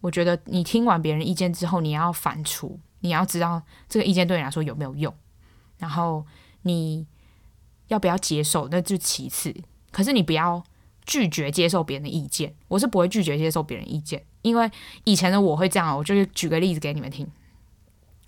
[0.00, 5.12] 我觉得你听完别人意见之后，你要反刍，你要知道这个意见对你来说有没有用，
[5.78, 6.24] 然后
[6.62, 7.06] 你
[7.88, 9.54] 要不要接受，那就其次。
[9.90, 10.62] 可是你不要
[11.04, 12.54] 拒绝接受别人的意见。
[12.68, 14.70] 我是不会拒绝接受别人意见，因为
[15.04, 15.96] 以前的我会这样。
[15.96, 17.26] 我就举个例子给你们听，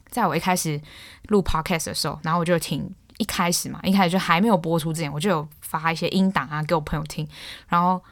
[0.09, 0.81] 在我一开始
[1.25, 2.94] 录 podcast 的时候，然后我就听。
[3.19, 7.29] 一开始嘛，一开始就还没有播出之前，我就有发一些音档啊给我朋友听，
[7.69, 8.03] 然后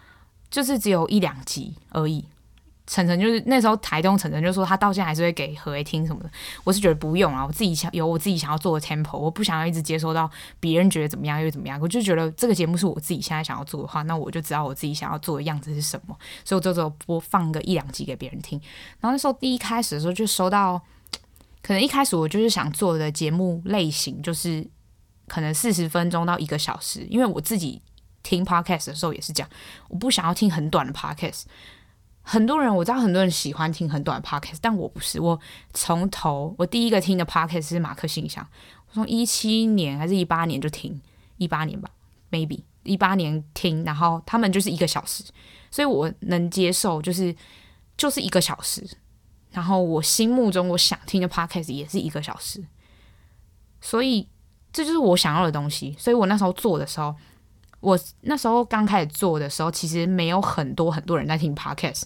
[0.50, 2.24] 就是只有一两集而已。
[2.88, 6.30] 晨晨就是那时候台东晨晨就说他到现在还是会给何为听什么的，
[6.62, 18.56] 我是觉得不用啊，我自己想有我自己想要做的 tempo，我不想要一直接收到别人觉得怎么样又怎么样，我就觉得这个节目是我自己现在想要做的话，那我就知道我自己想要做的样子是什么，所以我就只有播放个一两集给别人听。
[19.00, 20.80] 然后那时候第一开始的时候就收到，
[21.62, 24.64] 可能一开始我就是想做的节目类型就是。
[25.26, 27.82] 可能四十分钟到一个小时，因为我自己
[28.22, 29.50] 听 podcast 的时候也是这样，
[29.88, 31.44] 我不想要听很短的 podcast。
[32.22, 35.20] 很多人我知道，很多人喜欢听很短的 podcast，但我不是。
[35.20, 35.38] 我
[35.72, 38.44] 从头我第一个听的 podcast 是马克信箱，
[38.88, 41.00] 我从一七年还是一八年就听，
[41.36, 41.88] 一八年吧
[42.32, 45.22] ，maybe 一八年听，然后他们就是一个小时，
[45.70, 47.32] 所以我能接受，就是
[47.96, 48.84] 就是一个小时。
[49.52, 52.64] 然后我心目中我想听的 podcast 也是一个小时，
[53.80, 54.28] 所以。
[54.76, 57.14] 这就是我想要的东西，所以我那时候做的时候，
[57.80, 62.02] 我那时候刚开始做的时候，其实没有很多很多人在听 podcast，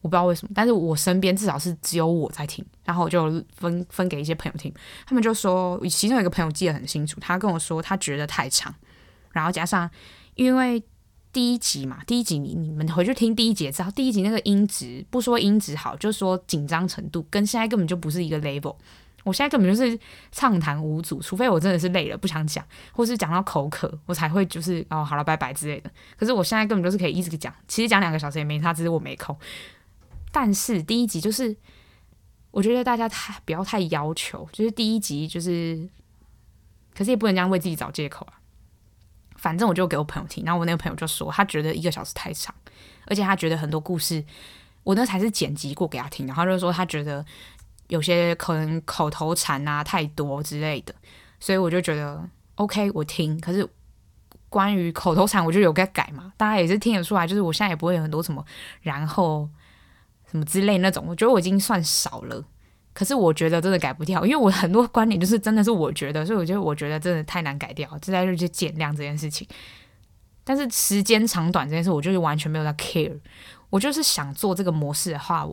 [0.00, 4.72] 我不知道为什么，但是我身边至少是只有我在听，然后我就分分给一些朋友听，
[5.04, 8.72] 他们就说，其中有一个朋友记得很清楚，他跟我说他觉得太长，
[9.32, 9.90] 然后加上
[10.36, 10.80] 因为
[11.32, 18.76] 第一集嘛，第一集你你们回去听第一集也知道，第一集那个音质不说音质好，就说紧张程度跟现在根本就不是一个 level。
[19.22, 19.98] 我现在根本就是
[20.32, 25.90] 畅谈无阻，除非我真的是累了不想讲，或是讲到口渴，我才会就是哦好了拜拜之类的。
[26.16, 29.36] 可是我现在根本就是可以一直讲，其实讲两个小时也没差，只是我没空。
[30.32, 31.54] 但是第一集就是，
[32.50, 35.86] 我觉得大家太不要太要求，就是第一集就是，
[36.96, 38.40] 可是也不能这样为自己找借口啊。
[39.36, 42.54] 反正我就给我朋友听，然后我那个朋友就说他觉得一个小时太长，
[43.06, 44.24] 而且他觉得很多故事，
[44.82, 47.22] 我那才是剪辑过给他听，然后他就说他觉得。
[47.90, 50.94] 有些可能口头禅啊太多之类的，
[51.38, 52.22] 所以我就觉得
[52.54, 53.38] OK，我听。
[53.40, 53.68] 可是
[54.48, 57.26] 关于口头禅，我就有该改嘛，大家也是听得出来。
[57.26, 58.44] 就是我现在也不会有很多什么
[58.80, 59.48] 然后
[60.30, 62.44] 什么之类那种，我觉得我已经算少了。
[62.92, 69.46] 可是我觉得真的改不掉，因为我很多观点就是真的是我觉得，所以我觉得我觉得真的太难改掉，就在这就减量这件事情。
[70.44, 73.18] 但是时间长短这件事，我就是完全没有在 care。
[73.68, 75.48] 我就是想做这个模式的话。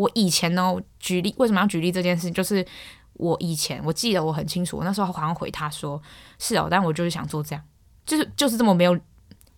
[0.00, 2.30] 我以前呢，举例为什么要举例这件事？
[2.30, 2.66] 就是
[3.14, 6.00] 我以前我记得我很清楚，我那时候好像回他说
[6.38, 7.62] 是哦，但我就是想做这样，
[8.06, 8.98] 就是就是这么没有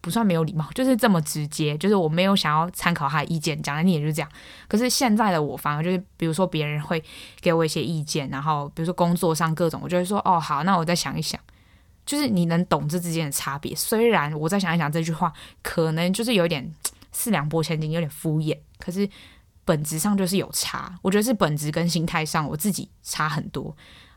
[0.00, 4.28] 不算没有礼貌，就是这么直接，就是我没有想要参考他的意见，讲的你也就是这样。
[4.66, 7.00] 可是现在的我反而就是，比如说别人会
[7.40, 11.40] 给我一些意见，然后比如说工作上各种，我就会说哦好，那我再想一想，
[12.04, 13.72] 就是你能懂这之间的差别。
[13.76, 16.68] 虽然我再想一想这句话，可能就是有点
[17.12, 19.08] 四两拨千斤，有点敷衍，可是。
[19.64, 23.76] 本质上就是有差，我觉得是本质跟心态上我自己差很多。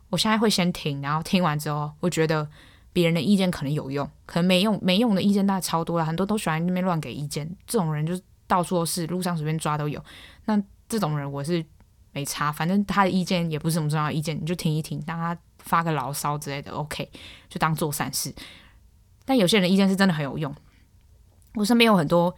[0.09, 2.47] 我现在会先听，然后听完之后，我觉得
[2.93, 7.47] 别人的意见可能有用，可能没用没用的意见大概超多了，很多都喜欢那边乱给意见。
[7.67, 10.03] 这种人就到处都是，路上随便抓都有。
[10.45, 11.63] 那这种人我是
[12.11, 17.09] 没差，反正他的意见也不是什么重要意见，你就听一听，让他发个牢骚之类的，OK，
[17.49, 18.33] 就当做善事。
[19.25, 20.55] 但有些人的意见是真的很有用，
[21.55, 22.35] 我身边有很多。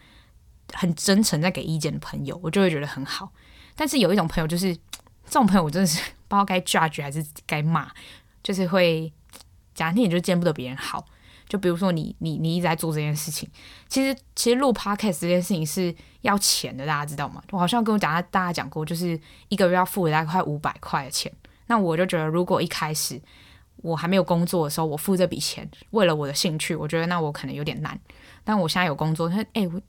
[0.74, 3.32] 很真诚在给意见的朋友，我就会觉得很好。
[3.76, 4.76] 但是有一种朋友，就是
[5.26, 7.90] 这种朋友，我真的是不知道该 judge 还是该骂，
[8.42, 9.12] 就是会
[9.76, 11.06] 讲听你就见不得别人好。
[11.48, 13.48] 就比如说你你你一直在做这件事情，
[13.88, 17.42] 其实其实录 podcast 这件事情是要钱的，大家知道吗？
[17.52, 21.32] 我好像跟我讲，大家讲过，就是一个月要付大概快五百块的钱。
[21.68, 23.22] 那我就觉得，如果一开始
[23.78, 27.98] 我还没有工作的时候，我付这笔钱，为了我的兴趣，我觉得那我可能有点难。
[28.44, 29.82] 但我现在有工作，他哎我。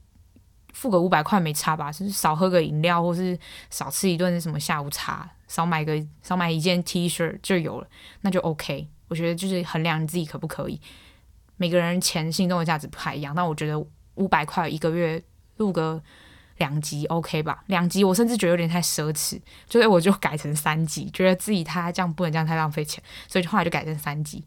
[0.73, 1.91] 付个五百块没差吧？
[1.91, 3.37] 就是少喝个饮料，或是
[3.69, 7.87] 少吃一顿什么下午茶，少买个少买一件 T 恤就有了，
[8.21, 8.87] 那就 OK。
[9.07, 10.79] 我觉得就是衡量你自己可不可以。
[11.57, 13.83] 每个人钱心中的价值不太一样，但我觉得
[14.15, 15.21] 五百块一个月
[15.57, 16.01] 录个
[16.57, 17.63] 两集 OK 吧？
[17.65, 24.45] 两集我甚至觉得有点太奢侈，所以我就改成三集，觉得自己他这样不能这样太浪费钱，所以后来就改成三集。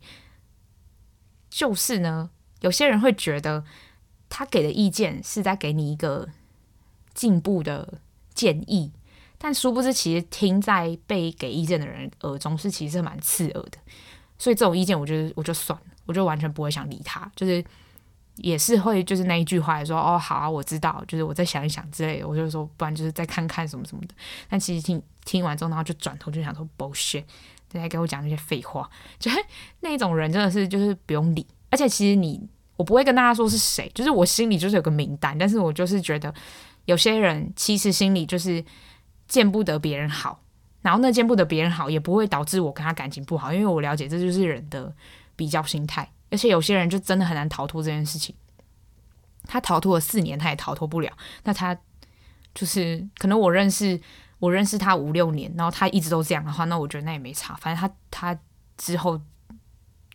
[1.51, 2.31] 就是呢，
[2.61, 3.65] 有些人会觉得。
[4.35, 6.27] 他给的意见是在给你一个
[7.13, 8.01] 进步的
[8.33, 8.91] 建议，
[9.37, 13.77] 但殊不知，其实听在被给意见的人耳中是其实蛮刺耳的。
[14.39, 17.31] 所以这种意见，我觉得我就算了，我就完全不会想理他。
[17.37, 17.63] 就是
[18.37, 22.27] 也是会就是那一句话说哦好啊，我知道，就是我再想一想之类的。
[22.27, 24.15] 我就说不然就是再看看什么什么的。
[24.49, 27.25] 但其实听听完之后，然后就转头就想说 bullshit，
[27.69, 29.37] 在给我讲那些废话，就是
[29.81, 31.47] 那种人真的是就是不用理。
[31.69, 32.41] 而且其实你。
[32.77, 36.33] 我不会跟大家说是谁，就是我心里就是有个名单，但是我就是觉得
[36.87, 38.65] 有些人其实心里就是
[39.29, 40.43] 见不得别人好，
[40.81, 44.93] 然后那见不得别人好也不会导致我跟他感情不好，因为我了解这就是人的
[45.37, 48.35] 比较心态，而且有些人就真的很难逃脱这件事情，
[49.45, 51.13] 他逃脱了四年他也逃脱不了，
[51.45, 51.77] 那他
[52.55, 54.01] 就是可能我认识
[54.39, 58.41] 我认识他五六年，然后他一直都这样的话，那我觉得那也没差，反正他他
[58.77, 59.21] 之后。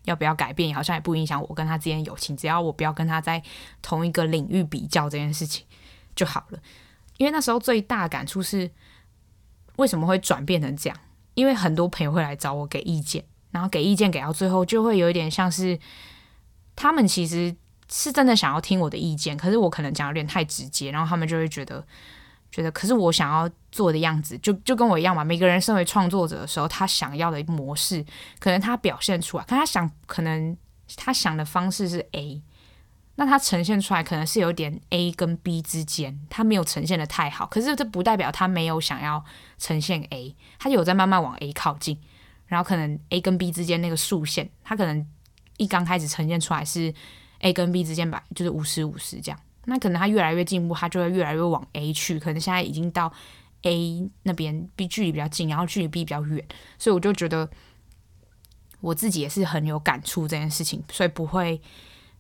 [0.08, 2.36] 要不要改变，好像也不影响我跟他之间友情。
[2.36, 3.42] 只要我不要跟他在
[3.82, 5.66] 同一个领域比较这件事情
[6.16, 6.60] 就好了。
[7.18, 8.72] 因为那时候最大感触是，
[9.76, 10.98] 为什么会转变成这样？
[11.34, 15.80] 因为很多朋友会来找我给意见，然后给意见给到最后，就会有一点像是
[16.76, 17.56] 他们其实
[17.92, 21.86] 是真的想要听我的意见，可是我可能讲有点太直接，然后他们就会觉得。
[22.52, 25.24] 觉得，可是我想要做的样子，就就跟我一样嘛。
[25.24, 28.04] 每个人身为创作者的时候，他想要的模式，
[28.40, 30.56] 可能他表现出来，看他想，可能
[30.96, 32.42] 他想的方式是 A，
[33.16, 37.46] 那他呈现出来可能是有点 A 跟 B 之间，他没有呈现的太好。
[37.46, 39.24] 可是这不代表他没有想要
[39.58, 42.00] 呈现 A，他有在慢慢往 A 靠近。
[42.48, 45.06] 然后可能 A 跟 B 之间那个竖线，他可能
[45.58, 46.94] 一刚开始呈现出来是
[47.40, 49.38] A 跟 B 之间吧，就是五十五十这样。
[49.70, 52.20] 那可能他越来越进步，他就会越来越往 A 去。
[52.20, 53.12] 可能现在已经到
[53.64, 56.44] A 那边，B 距离比较近，然后距离 B 比较远，
[56.78, 57.50] 所以我就觉得
[58.82, 61.62] 我自己也是很有感触这件事情，所以不会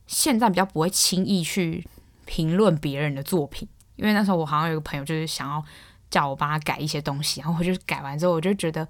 [0.06, 1.88] 现在比较不会轻易去
[2.26, 5.64] 评论别人的作品，因为那时候我好像有个朋友就是想要
[6.10, 8.88] 叫我帮他改一些东西，然后我就改完之后，我就觉得。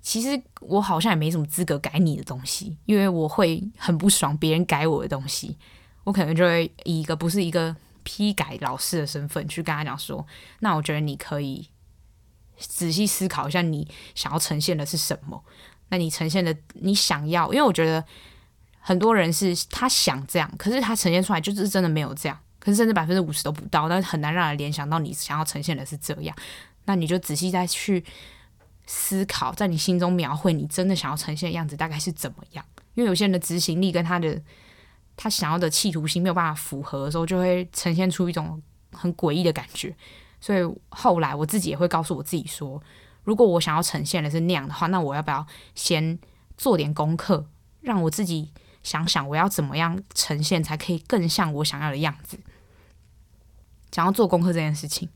[0.00, 5.58] 其实我好像也没什么资格改你的东西，因为我会很不爽别人改我的东西，
[6.08, 10.26] 我可能就会以一个不是一个批改老师的身份去跟他讲说，
[10.60, 11.68] 那我觉得你可以
[12.56, 15.44] 仔细思考一下，你想要呈现的是什么？
[15.90, 18.02] 那你呈现的你想要，因为我觉得
[18.80, 22.38] 很多人是他想这样，可是他呈现出来就是真的没有这样。
[22.58, 26.34] 可是甚至百分之五十都不到，但是很难让人联想到你想要呈现的是这样。
[26.86, 28.02] 那你就仔细再去
[28.86, 32.64] 思考，在你心中描绘你真的想要呈现的样子大概是怎么样？
[32.94, 34.40] 因为有些人的执行力跟他的
[35.18, 38.62] 他想要的企图心没有办法符合的时候，就会呈现出一种
[38.92, 39.94] 很诡异的感觉。
[40.40, 42.80] 所以后来我自己也会告诉我自己说，
[43.24, 46.18] 如果我想要呈现的是那样的话，那我要不要先
[46.56, 47.46] 做点功课，
[47.82, 48.50] 让我自己。
[48.84, 52.38] 想想我要怎么样呈现才可以更像我想要的样子。
[53.92, 55.06] 想要做功课这件事情，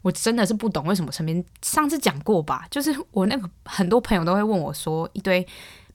[0.00, 5.46] 我真的是不懂为什么身边上次讲过吧，就是我那个很多朋友都会问我说一堆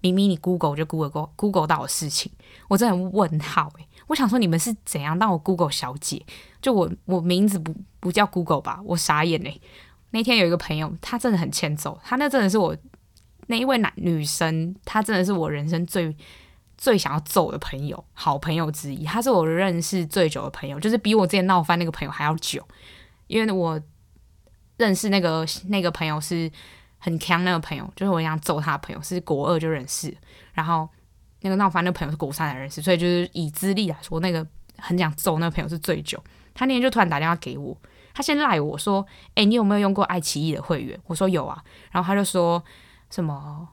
[0.01, 2.31] 明明你 Google 就 Google Google 到我事情，
[2.67, 6.25] 我真的问号诶，我想说你们是怎样当我 Google 小姐？
[6.61, 8.79] 就我我名字不不叫 Google 吧？
[8.85, 9.61] 我傻眼嘞。
[10.11, 12.75] 那天有一个朋友，他真的很欠揍，他那真的是我
[13.47, 16.15] 那一位男女生，他真的是我人生最。
[16.79, 22.63] 最想要揍的朋友，好朋友之一，他是我认识最久的朋友，就是比我之前闹翻那个朋友还要久。
[23.25, 23.81] 因为我
[24.77, 26.47] 认识那个那个朋友是
[26.97, 30.15] 很强那个朋友，就是我想揍他的朋友，是国二就认识，
[30.53, 30.87] 然后
[31.41, 34.45] 那个闹翻那个朋友是国三才认识，所以就是以资历来说，那个
[34.77, 36.21] 很想揍那个朋友是最久。
[36.53, 37.77] 他那天就突然打电话给我，
[38.13, 42.63] 他先赖我说：“诶，你有没有用过爱奇艺的会员？”我说有啊，然后他就说
[43.09, 43.67] 什么。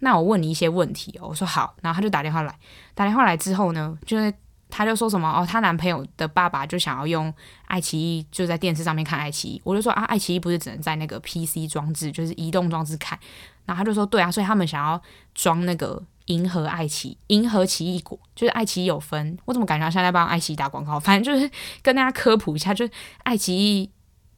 [0.00, 2.54] 那我问你一些问题哦，我说好，然后他就打电话来，
[2.94, 4.32] 打电话来之后呢，就是
[4.68, 7.32] 他就说什么哦，她男朋友的爸爸就想要用
[7.66, 13.18] 爱奇艺，就在电视上面看爱奇艺，我就说啊，爱奇艺不是只能在那个 PC 装置，就是移动装置看，
[13.64, 15.00] 然后他就说对啊，所以他们想要
[15.34, 20.98] 装那个银河爱奇艺银河奇异果，就是爱奇艺有分，我怎么感觉他现在帮爱奇艺打广告？
[20.98, 21.50] 反正就是
[21.82, 22.92] 跟大家科普一下，就是
[23.22, 23.90] 爱奇艺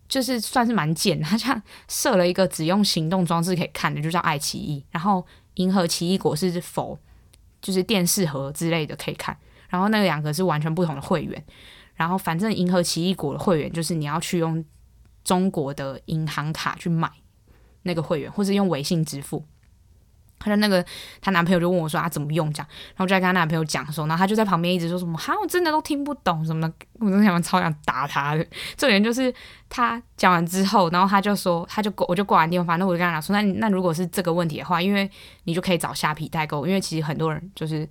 [0.08, 5.26] 就是算是蛮贱，他这样设了一个只用行动装置可以看的，就叫爱奇艺，然后。
[5.58, 6.96] 银河奇异果是否
[7.60, 9.36] 就是电视盒之类的可以看，
[9.68, 11.44] 然后那两个是完全不同的会员，
[11.94, 14.64] 然后反正银河奇异果的会员就是你要去用
[15.24, 17.10] 中国的银行卡去买
[17.82, 19.44] 那个会员，或者用微信支付。
[20.40, 20.84] 他的那个，
[21.20, 28.46] 她男朋友就问我说：“、啊、怎么用？”这样，然后就在跟她男朋友讲的时候，然后他就在旁边一直说什么：“哈，我真的都听不懂什么的。”我真的想超想打他的。
[28.76, 29.34] 重点就是
[29.68, 35.10] 他讲完之后，然后他就说：“他就我就挂完电话，反正我就跟他讲说：那那如果是这个问题的话，因为
[35.42, 37.88] 你就可以找虾皮代购，因为其实很多人就是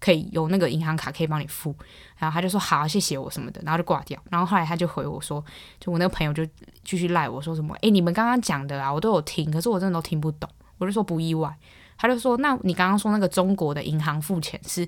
[0.00, 1.74] 可以有那个银行卡可以帮你付。”
[2.18, 4.20] 然后他就说：“好，谢谢我什么的。”然后就挂掉。
[4.30, 5.44] 然后后来他就回我说
[5.80, 6.46] ：“就我那个朋友就
[6.84, 11.54] 继续赖我说什么：诶，你们刚刚讲的啊，我都有听，可是我真的都听不懂。”我就说不意外。
[11.98, 14.86] 他就说：“那你刚刚说那个中国的银行付钱是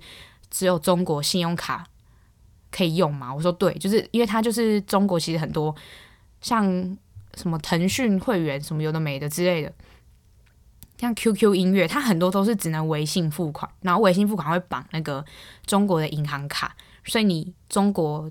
[0.50, 1.86] 只有中国信用卡
[2.70, 5.74] 可以用吗？”我说：“对，就是因为他就是中国，其实很多
[6.42, 6.66] 像
[7.34, 9.72] 什么腾讯会员什么有的没的之类的，
[10.98, 15.24] 像 QQ 音乐，它很多都是只能微信付款，然后微信付款会绑那个
[15.64, 16.74] 中国的银行卡，
[17.04, 18.30] 所以你中国。”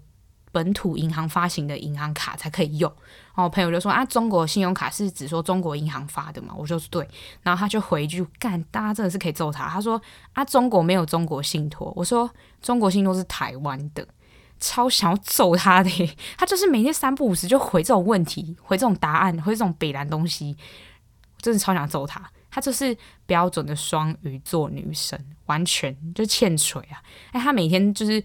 [0.53, 6.51] 本土银行发行的银行卡才可以用，然后我朋友就说啊，中国信用卡是指说中国银行发的嘛？
[6.57, 7.07] 我说对，
[7.43, 9.67] 然后他就回一句干，大家真的是可以揍他。
[9.69, 10.01] 他说
[10.33, 11.93] 啊，中国没有中国信托。
[11.95, 12.27] 我说
[12.59, 14.07] 中国信托是台湾的，
[14.59, 15.91] 超想要揍他的。
[16.39, 20.57] 他就是每天三不五时就回这种问题，回这种答案，回这种北烂东西，
[21.35, 22.31] 我真的超想揍他。
[22.57, 22.97] 她就是
[23.27, 26.97] 标准的双鱼座女神，完全就欠锤啊！
[27.31, 28.23] 哎，她每天就是。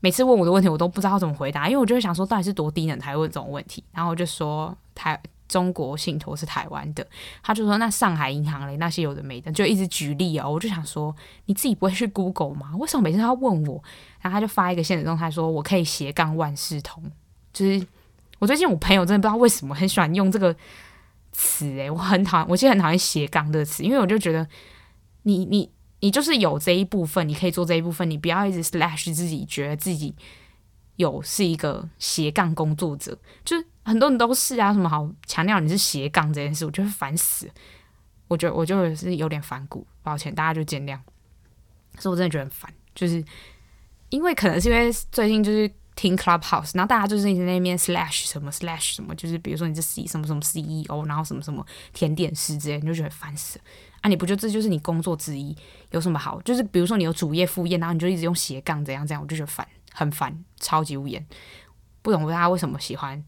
[0.00, 3.82] 每次问我的问题，我都不知道怎么回答，因为我就会想说，到底是多低能才问这种问题。
[3.90, 5.18] 然后我就说台
[5.48, 7.06] 中国信托是台湾的，
[7.42, 10.50] 他就说那上海银行嘞，那些有的没的，就一直举例哦。
[10.50, 11.16] 我就想说，
[11.46, 12.76] 你自己不会去 Google 吗？
[12.76, 13.82] 为什么每次都要问我？
[14.20, 17.02] 然后他就发一个现实动态说，我可以斜杠万事通。
[17.54, 17.86] 就是
[18.38, 20.54] 我最近我朋友真的不知道为什么很喜欢用这个
[21.34, 24.48] 词，诶，我很讨厌，我其实很讨厌斜杠这个词，因为我就觉得
[25.24, 25.70] 你你。
[26.00, 30.14] 你就是有这一部分，你可以做这一部分，你不要一直 slash 自己，觉得自己
[30.96, 37.50] 有是一个斜杠工作者，就是很多人都是啊，什么好强调你是斜杠这件事，我觉得烦死。
[38.28, 40.98] 我觉得我就是有点反骨，抱歉，大家就见谅。
[41.98, 43.24] 所以我真的觉得很烦，就是
[44.10, 53.64] 因为可能是因为最近就是听 Clubhouse，然后大家就是一直在那边 slash 什么 slash 什么，就是比如说你是 C 什么什么 CEO，然后什么什么甜点师之类，你就觉得烦死了。
[54.00, 55.56] 啊，你不就这就是你工作之一，
[55.90, 56.40] 有什么好？
[56.42, 61.24] 就是比如说你有主业副业，然后你就一直用斜杠怎样怎样，我就觉得烦，很烦，超级无言。
[62.02, 63.24] 不懂大家为什么喜欢，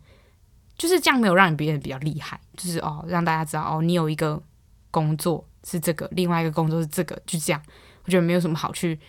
[0.77, 4.43] 就是这样没有让你别人比较厉害，就是哦，让大家知道哦，你有一个
[4.91, 7.63] 工作是这个，另外一个工作是这个，就这样。
[8.05, 9.01] 我觉得没有什么好去，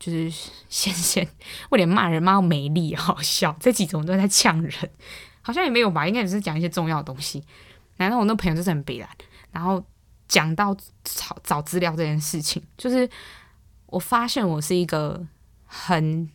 [0.00, 0.28] 就是
[0.68, 1.28] 先 先，
[1.68, 3.54] 我连骂人骂到没力，好笑。
[3.60, 4.90] 这几种都在呛人，
[5.42, 6.08] 好像也没有吧？
[6.08, 7.44] 应该只是讲一些重要的东西。
[7.98, 9.08] 难道我那朋友就是很悲然？
[9.52, 9.84] 然后
[10.26, 10.74] 讲到
[11.04, 13.08] 找找资料这件事情，就是
[13.86, 15.24] 我发现我是一个
[15.66, 16.28] 很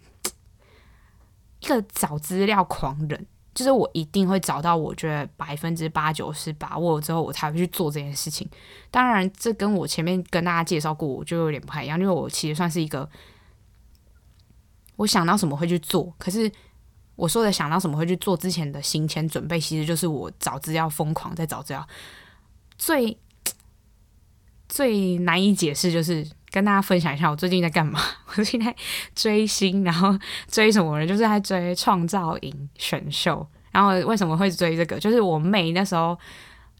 [1.59, 3.25] 一个找资料狂人。
[3.55, 8.45] 就是我一定会找到，我觉得百分之八九十把握之后，我才会去做这件事情。
[8.91, 13.09] 当然，这跟我前面跟大家介绍过，我就有点不太一样，因为我其实算是一个，
[14.95, 16.13] 我想到什么会去做。
[16.17, 16.51] 可是
[17.15, 21.87] 我说的想到什么会去做之前的行前准备，其实就是我找资料疯狂在找资料。
[22.77, 23.17] 最
[24.67, 26.27] 最难以解释就是。
[26.51, 27.99] 跟大家分享一下我最近在干嘛。
[28.27, 28.73] 我最近在
[29.13, 30.17] 追星，然后
[30.47, 31.05] 追什么人？
[31.05, 33.45] 就是在追创造营选秀。
[33.71, 34.97] 然后为什么会追这个？
[34.97, 36.17] 就是我妹那时候。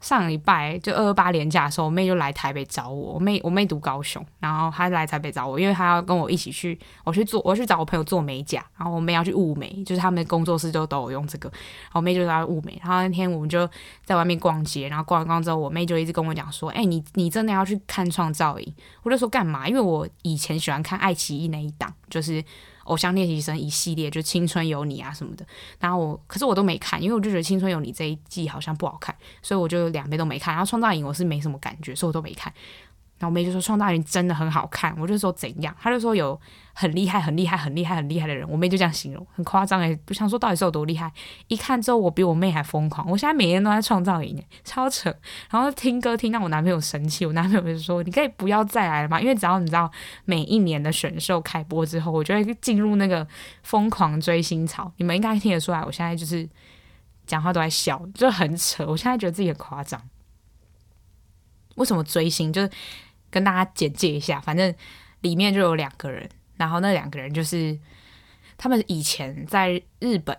[0.02, 3.14] 上礼拜就二二八连假的时候，我妹就来台北找我。
[3.14, 8.64] 我妹我妹读高雄，然后她来台北找我，因为她要跟我一起去，我去做，我去找我朋友做美甲。
[8.78, 11.50] 然后我妹要去雾眉，就是他们的工作室就都有用这个。
[11.50, 12.80] 然后我妹就在雾眉。
[12.84, 13.68] 然后那天我们就
[14.04, 19.68] 在外面逛街，然后逛完逛之后，我妹就一直跟我讲说：“哎、你你真的要去看创造营？”我就说干嘛？
[19.68, 22.43] 因为我以前喜欢看爱奇艺那一档，就是。
[22.86, 25.46] 偶像练习生一系列就青春有你啊什么的，
[25.80, 30.54] 然后我可是我都没看，因为我就觉得青春有你这一季好像不好看，所以我就两边都没看。
[30.56, 32.52] 然后创造营我是没什么感觉，所以我都没看。
[33.18, 35.76] 然后我妹就说创造营真的很好看，我就说怎样？
[35.80, 36.40] 她就说有
[36.78, 38.45] 很厉害、很厉害、很厉害、很厉害的人。
[38.49, 41.09] 我妹就这样形容，很夸张诶，不想说到底是有多厉害。
[41.47, 43.09] 一看之后，我比我妹还疯狂。
[43.09, 45.09] 我现在每天都在创造营，超扯。
[45.49, 49.89] 然后听歌听到我男朋友生气，我男朋友就说：“你可以不要再来了吗？”因为只要你知道
[50.26, 53.26] 每一年的选秀开播之后，我就会进入那个
[53.63, 54.91] 疯狂追星潮。
[54.97, 56.47] 你们应该听得出来，我现在就是
[57.26, 58.86] 讲话都在笑，就很扯。
[58.86, 60.01] 我现在觉得自己很夸张。
[61.76, 62.51] 为什么追星？
[62.51, 62.69] 就是。
[63.32, 64.73] 跟大家简介一下，反正
[65.19, 67.78] 里面就有两个人，然后那两个人就是
[68.58, 70.38] 他们以前在日本，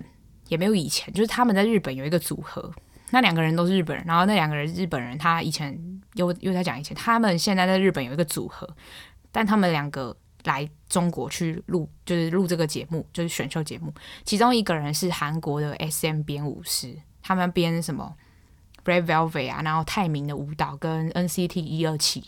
[0.49, 2.73] 也没有以前，就是他们在日本有一个组合，
[3.11, 5.79] 那两个人都是日本人，然后那两个人日本人，他以前
[6.15, 8.69] 又又在讲以前，他们现在在日本有一个组合，
[9.31, 13.93] 但他们两个来中国去录，就是录这个节目，就是选秀节目，
[14.25, 18.17] 其中一个人是韩国的 SM 编舞师，他们编什么
[18.85, 22.25] Red Velvet 啊，然后泰民的舞蹈跟 NCT 一二七。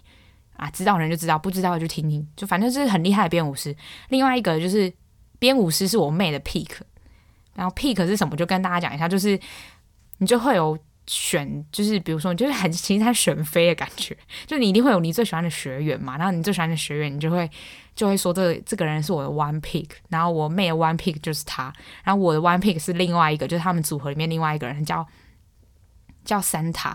[0.58, 3.74] 啊，知道人就知道，不知道就听听，就反正就是很厉害的编舞师。
[4.08, 4.92] 另外一个就是
[5.38, 6.68] 编舞师是我妹的 pick，
[7.54, 8.36] 然后 pick 是什么？
[8.36, 9.38] 就跟大家讲一下，就是
[10.18, 17.48] 你就会有选，就是比如说，你就是很其实他选妃的感觉，就你一定会有你最喜欢的学员嘛，然后你最喜欢的学员，你就会
[17.94, 25.06] 就会说这这个人是我的 one pick，然后我妹的 one pick 就是他，然后我的 one pick 是另外一个，就是他们组合里面另外一个人叫
[26.24, 26.94] 叫 Santa。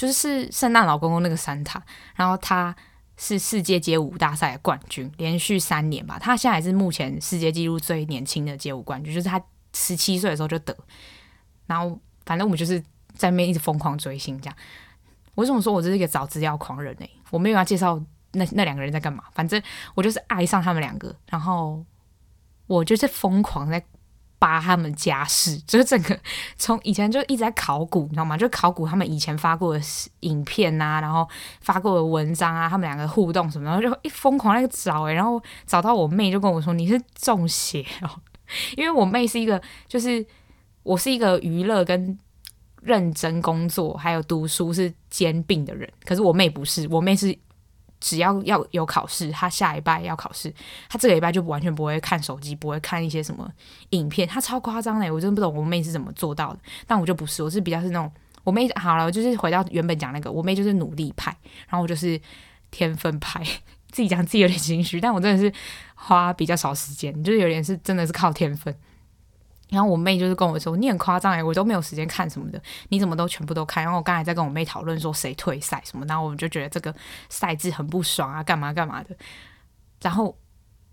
[0.00, 1.82] 就是圣诞老公公那个山塔，
[2.14, 2.74] 然后他
[3.18, 6.18] 是世界街舞大赛的冠军，连续三年吧。
[6.18, 9.38] 他现在还是目前世界纪录最年轻的街舞冠军，就是他
[9.74, 10.74] 十七岁的时候就得。
[11.66, 12.80] 然后反正我们就是
[13.14, 14.56] 在那边一直疯狂追星，这样。
[15.34, 17.06] 我为什么说我这是一个找资料狂人呢？
[17.28, 19.62] 我没有要介绍那那两个人在干嘛，反正
[19.94, 21.84] 我就是爱上他们两个，然后
[22.66, 23.84] 我就是疯狂在。
[24.40, 26.18] 扒他们家事， 就是整个
[26.56, 28.36] 从以前就一直在考古，你知道吗？
[28.36, 29.80] 就考古他们以前发过的
[30.20, 31.28] 影片啊，然后
[31.60, 38.10] 发过的文章啊，他们两个互动什么，然后就一疯狂那个找哎、然后找到我妹就跟我说，你是中邪哦，
[38.76, 40.26] 因为我妹是一个就是
[40.82, 42.18] 我是一个娱乐跟
[42.82, 47.38] 认真工作还有读书是兼并的人，可是我妹不是，我妹是。
[48.00, 50.52] 只要要有考试，他下礼拜要考试，
[50.88, 53.50] 他这个礼拜就完全不会看手机，不会看一些什么
[53.90, 56.58] 影片，他超夸张的，我真的不懂我妹是怎么做到的。
[56.86, 58.10] 但我就不是，我是比较是那种
[58.42, 61.36] 我妹好了，就是回到原本讲那个，我妹就是努力派，
[61.68, 62.20] 然后我就是
[62.70, 63.42] 天分派。
[63.90, 65.52] 自己讲自己有点心虚，但我真的是
[65.96, 68.72] 花比较少时间，就是有点是真的是靠天分。
[69.70, 76.94] 然后我妹就是跟我说：“你很夸张哎，我都没有时间看什么的，你怎么都全部都看？”然后我刚才在跟我妹讨论说谁退赛什么，然后我们就觉得这个
[77.28, 79.16] 赛制很不爽啊，干嘛干嘛的。
[80.02, 80.36] 然后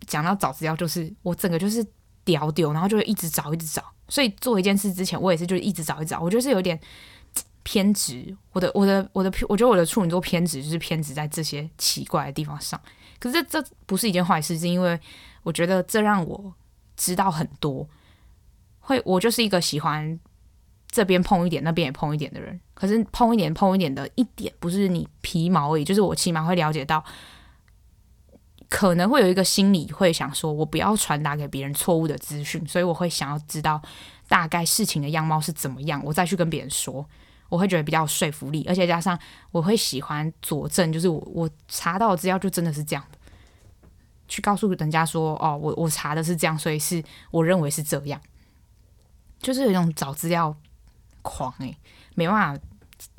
[0.05, 1.85] 讲到找资料，就是我整个就是
[2.23, 3.83] 屌屌，然后就一直找一直找。
[4.09, 6.19] 所以做一件事之前，我也是就一直找一找。
[6.19, 6.79] 我觉得是有点
[7.63, 12.79] 偏执，我的我的我的，我觉得我的处女座偏执就是偏执在这些奇怪的地方上。
[13.19, 14.99] 可是这这不是一件坏事，是因为
[15.41, 16.53] 我觉得这让我
[16.95, 17.87] 知道很多。
[18.87, 20.17] 会，我就是一个喜欢
[20.89, 22.57] 这边碰一点，那边也碰一点的人。
[22.73, 27.03] 可是碰一点碰一点的一点，不是你皮毛而已，就是我起码会了解到，
[28.69, 33.81] 可能会有一个心理会想说，我不要传达给别人错误的资讯，所以我会想要知道
[34.29, 37.05] 大概事情的样貌是怎么样，我再去跟别人说。
[37.49, 39.17] 我会觉得比较有说服力，而且加上
[39.51, 43.17] 我会喜欢佐证，就是我我查到的资料就真的是这样的，
[44.27, 48.19] 去告诉人家说，哦，我我查的是这样，所以是我认为是这样，
[49.39, 50.55] 就是有一种找资料
[51.21, 51.77] 狂诶、
[52.15, 52.61] 没办法。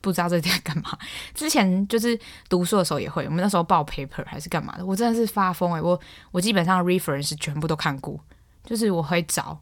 [0.00, 0.98] 不知道这在干嘛。
[1.34, 5.98] 之前就是读书的时候也会，我们那时候报 paper 还是干嘛的，我真的是发疯诶、我
[6.32, 8.18] 我基本上 reference 全部都看过，
[8.64, 9.60] 就是我会找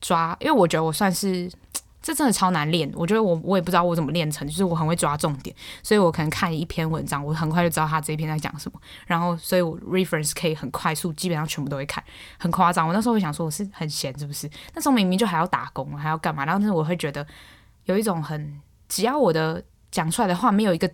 [0.00, 1.48] 抓，因为我觉得我算是
[2.04, 2.90] 这真的超难练。
[2.94, 8.78] 我觉得我我也不知道我怎么练成，就是我很会抓重点，所以我可能看一篇文章，我很快就知道他这一篇在讲什么。
[9.06, 12.04] 然后，所以我 reference 可以很快速，基本上全部都会看，
[12.38, 12.86] 很夸张。
[12.86, 14.46] 我那时候会想说我是很闲是不是？
[14.74, 16.44] 那时候明明就还要打工，还要干嘛？
[16.44, 17.26] 然后但是我会觉得
[17.84, 18.60] 有一种很。
[18.86, 20.88] 只要我的讲出来的话没有一个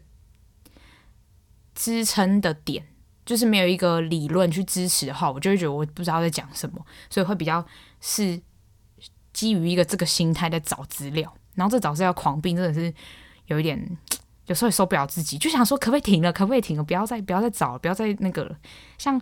[1.74, 2.86] 支撑的点，
[3.26, 7.62] 就是没有一个理论去支持的话，我就会觉得我不知道在讲什么，所以会比较
[8.00, 8.40] 是
[9.32, 12.92] 基于一个这个心态在找资料，然后这找资料狂病真的是
[13.46, 13.78] 有一点，
[14.46, 18.56] 有时候也受不了自己，就想说可不可以停了，可不可以停了，不要再不要再找了，不要再那个了。
[18.98, 19.20] 像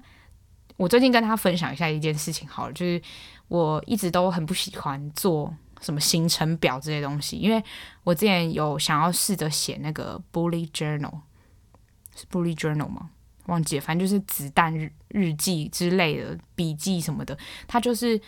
[0.77, 3.01] 我最近跟他分享一下一件事情，好了，就是
[3.49, 5.55] 我一直都很不喜欢做。
[5.81, 7.37] 什么行程表这些东西？
[7.37, 7.63] 因为
[8.03, 11.21] 我之前有想要试着写那个 bullet journal，
[12.17, 13.11] 是 bullet journal 吗？
[13.47, 17.39] 忘记了，反正就是子弹日日记之类的笔记什么的。
[17.69, 18.21] 它就是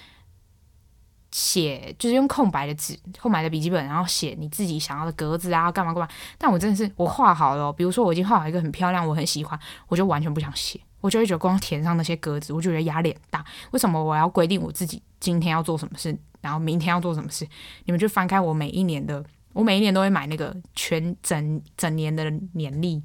[1.33, 6.09] 写，就是用空白的纸、空白的笔记本，然后写你自己想要的格子啊，干嘛干嘛。
[6.37, 9.59] 但我真的是我画好了，比如说我已经画好一个很漂亮，我很喜欢，
[9.89, 13.45] 我就完全不想写，我就会觉得光填上那些格子，我就觉得压力很大。
[13.71, 16.17] 为什么我要规定我自己今天要做什么事？
[16.41, 17.47] 然后明天要做什么事？
[17.85, 23.03] 你们就翻开我每一年的，我每一年都会买那个全整整年的年历，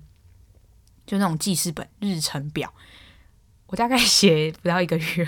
[1.05, 2.73] 就那种记事本、日程表。
[3.67, 5.27] 我大概写不到一个月，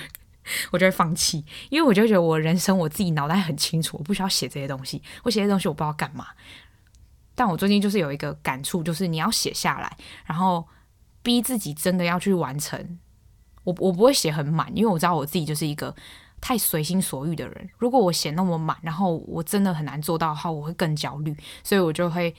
[0.71, 5.01] 我就会放弃，因为我就觉得我人生我自己脑袋很清楚，我不需要写这些东西。
[5.23, 6.27] 我写这些东西我不知道干嘛。
[7.35, 10.67] 但我最近就是有一个感触，就是你要写下来，然后
[11.21, 12.99] 逼自己真的要去完成。
[13.63, 15.95] 我我不会写很满，因为我知道我自己就是一个。
[16.39, 21.35] 太随心所欲的人，如果我写那么满，然后我真的很难做到的话，我会更焦虑。
[21.63, 22.33] 所以我就会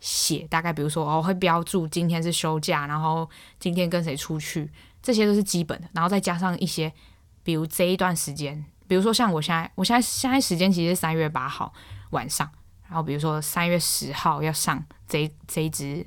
[0.00, 4.68] 写大概，比如说，我会标注今天是休假，然后今天跟谁出去，
[5.00, 5.88] 这些都是基本的。
[5.92, 6.92] 然后再加上一些，
[7.44, 11.72] 比如这一段时间，比如说像我现在，我现在现在时间其实是三月八号
[12.10, 12.50] 晚上，
[12.88, 16.04] 然后比如说三月十号要上这这一支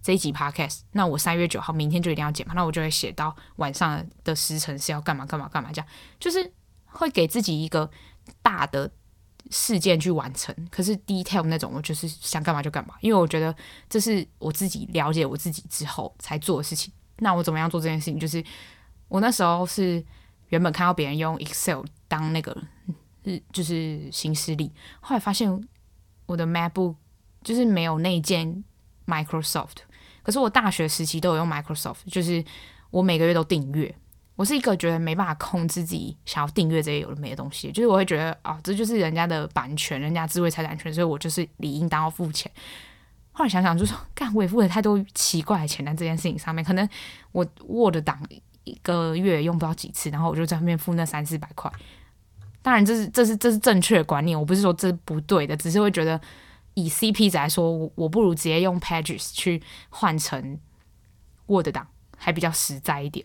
[0.00, 5.86] 这一集 podcast，那我三月九号明天就一定要剪嘛，那我就会写到晚上的时辰是要干嘛干嘛干嘛这样，
[6.18, 6.50] 就是。
[6.92, 7.88] 会给自己一个
[8.42, 8.90] 大的
[9.48, 13.54] 事件去完成，可是 detail 那种，我就是想干嘛就干嘛，因为我觉得
[13.88, 16.92] 这是我自己了解我自己之后才做的事情。
[17.18, 18.18] 那我怎么样做这件事情？
[18.18, 18.44] 就是
[19.06, 20.04] 我那时候是
[20.50, 22.56] 原本看到别人用 Excel 当那个
[23.24, 24.70] 日，就是行事历，
[25.00, 25.68] 后来发现
[26.26, 26.94] 我的 MacBook
[27.42, 28.62] 就是没有内建
[29.06, 29.78] Microsoft，
[30.22, 32.44] 可是我大学时期都有用 Microsoft，就是
[32.90, 33.92] 我每个月都订阅。
[34.36, 42.50] 我是一个觉得没办法控制自己想要订阅这些有的没的东西，就是我会觉得啊、哦，这就是人家的版权，人家智慧财产权，所以我就是理应当要付钱。
[43.32, 46.88] 后来想想，就说干，我也付了太多奇怪的钱在这件事情上面，可能
[47.32, 48.18] 我 Word 档
[48.70, 51.70] 一个月用不到几次，然后我就在后面付那三四百块。
[52.62, 56.20] 当然，这是这是这是正确的观念，我不是说这是不对的，只是会觉得
[56.74, 60.58] 以 CP 值来说，我我不如直接用 Pages 去换成
[61.46, 63.24] Word 档，还比较实在一点。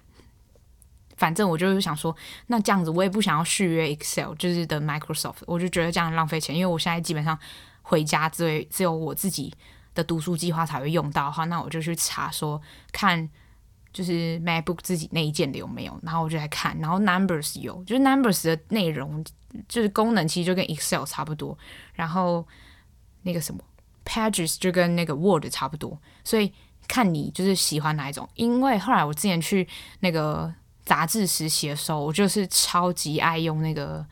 [1.17, 2.15] 反正我就是想说，
[2.47, 6.55] 那这样子我也不想要续约 Excel，就是的 Microsoft，我就觉得这样浪费钱。
[6.55, 7.37] 因为我现在基本上
[7.81, 9.53] 回家只只有我自己
[9.93, 13.29] 的读书计划才会用到的话，那我就去查说看，
[13.95, 19.23] 就是 MacBook 自己那一件的有没有，然后我就来看，然后 Numbers 有，就是 Numbers 的内容
[19.67, 21.57] 就是功能其实就跟 Excel 差不多，
[21.93, 22.45] 然后
[23.23, 23.61] 那个什么
[24.05, 26.51] Pages 就跟那个 Word 差不多，所以
[26.87, 28.27] 看你就是喜欢哪一种。
[28.35, 29.67] 因为后来我之前去
[30.01, 30.53] 那个。
[30.85, 34.05] 杂志实习的时候，我就是超级爱用那个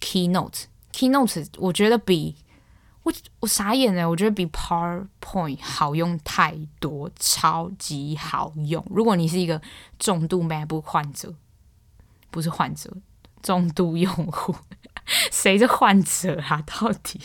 [0.00, 0.62] Keynote。
[0.90, 2.34] Keynote 我觉得比
[3.06, 8.84] 我我傻眼了，我觉得比 PowerPoint 好用太多，超级好用。
[8.90, 9.62] 如果你是一个
[9.96, 11.32] 重度 MacBook 患者，
[12.32, 12.92] 不是患者，
[13.44, 14.56] 重度用户，
[15.30, 16.60] 谁是患者啊？
[16.66, 17.20] 到底？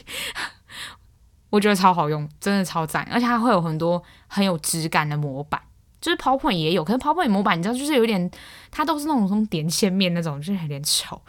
[1.50, 5.60] 我觉得超好用，真的超赞，而且它会有很多很有质感的模板。
[6.00, 8.30] 就是 PowerPoint 也有，可是 PowerPoint 模板你知道，就是有点，
[8.70, 11.20] 它都是那种从点线面那种，就是有点丑，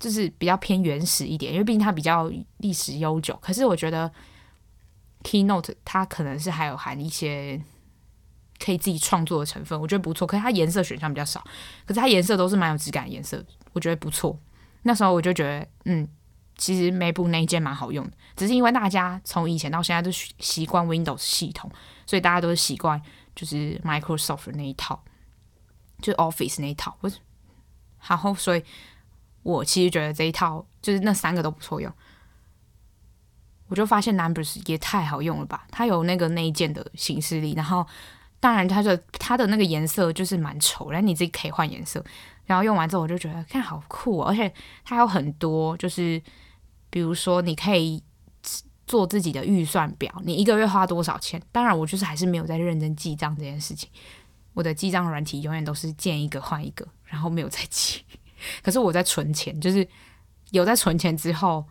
[0.00, 1.52] 就是比较偏原始一点。
[1.52, 3.38] 因为毕竟它比较历史悠久。
[3.40, 4.10] 可是我觉得
[5.22, 7.62] Keynote 它可能是还有含一些
[8.58, 10.26] 可以自己创作的成分，我觉得不错。
[10.26, 11.40] 可是它颜色选项比较少，
[11.86, 14.36] 可是它颜色都是蛮有质感的颜色，我觉得不错。
[14.82, 16.08] 那时候我就觉得，嗯，
[16.56, 21.70] 其实 MacBook 那一件蛮好用的，只是因为大家从以前到现在都习惯 Windows 系统，
[22.06, 23.00] 所以大家都是习惯
[23.36, 25.02] 就是 Microsoft 那一套，
[26.00, 26.96] 就 Office 那一套。
[27.00, 27.18] 不是，
[28.08, 28.64] 然后所以，
[29.42, 31.92] 我其实觉得这一套就是那三个都不错用。
[33.68, 37.86] 我就发现 Numbers 也太好用了吧，它有那个内建的形式力，然后
[38.40, 42.04] 当然它的它的那个颜色就是蛮丑，然后你自己可以换颜色。
[42.46, 44.52] 然后用完之后，我就觉得看好酷哦，而且
[44.84, 46.20] 它有很多，就是
[46.90, 48.02] 比如说你可以
[48.88, 51.40] 做自己的预算表，你一个月花多少钱。
[51.52, 53.88] 当然，我就是还是没有在认真记账这件事情。
[54.52, 58.02] 我的记账软体永远都是见一个换一个，然后没有再记。
[58.62, 59.86] 可是我在存钱，就是
[60.50, 61.64] 有在存钱之后，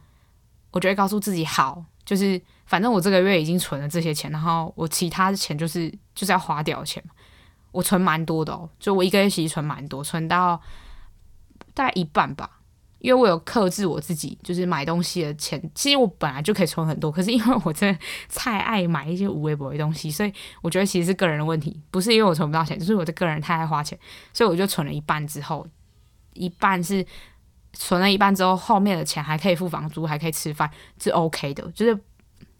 [0.71, 7.03] 我就会告诉自己好，就是反正我这个月已经存了这些钱，然后我其他的钱就是就是要花掉的钱。
[7.71, 10.59] 我存蛮多的哦，就我一个月其实存蛮多，存到
[11.73, 12.57] 大概一半吧。
[12.97, 15.71] 因为我有克制我自己，就是买东西的钱。
[15.73, 23.97] 其实我本来就可以存很多，可是因为我真的太爱买一些无微博的东西，所以我觉得其实是个人的问题，不是因为我存不到钱，就是我的个人太爱花钱，
[24.33, 25.65] 所以我就存了一半之后，
[26.33, 27.05] 一半是
[27.73, 30.69] 存了一半之后，后面的钱还可以付房租，还可以吃饭，
[31.01, 31.99] 是 OK 的，就是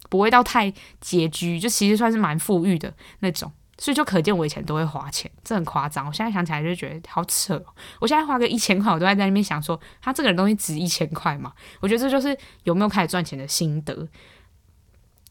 [0.08, 3.52] 不会到太拮据，就其实算是蛮富裕的那种。
[3.78, 6.06] 所以就可见我以前都会花钱，这很夸张。
[6.06, 7.58] 我现在想起来就觉得好扯。
[7.98, 11.50] 我现在花个一千块，我都在在那边想说，他这个人东西值一千块吗？
[11.80, 14.06] 我觉得这就是有没有开始赚钱的心得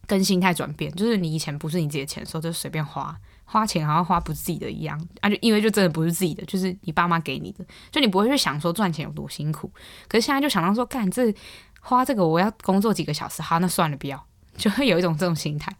[0.07, 0.91] 跟心态转变。
[0.95, 3.15] 就是你以前不是你自己的钱的时候，就随便花，
[3.51, 9.71] 花钱好像花不自己的一样啊，就因为就真的不是自己的，就是你爸妈给你的，就你不会去想说赚钱有多辛苦。
[10.07, 11.33] 可是现在就想到说，干这
[11.81, 14.23] 花这个我要工作几个小时，好，那算了，不要，
[14.57, 15.75] 就会有一种这种心态。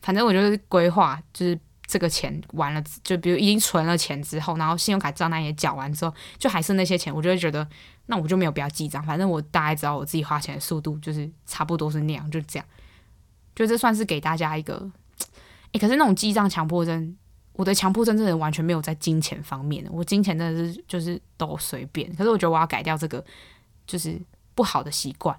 [0.00, 1.58] 反正我就是规划，就是。
[1.90, 7.66] 这个钱完了，就比如已经存了钱之后，然后信用卡账单也缴完之后，就还剩那些钱，我就会觉得，
[8.08, 12.66] 那我就没有必要记账，反正我大概知道我自己花钱的速度就是差不多是那样，就这样。
[13.54, 14.86] 就这算是给大家一个，
[15.72, 17.16] 诶，可是那种记账强迫症，
[17.52, 22.14] 我的强迫症真的完全没有在金钱方面，我金钱真的是就是都随便。
[22.16, 23.24] 可是我觉得我要改掉这个
[23.86, 24.20] 就是
[24.54, 25.36] 不好的习惯，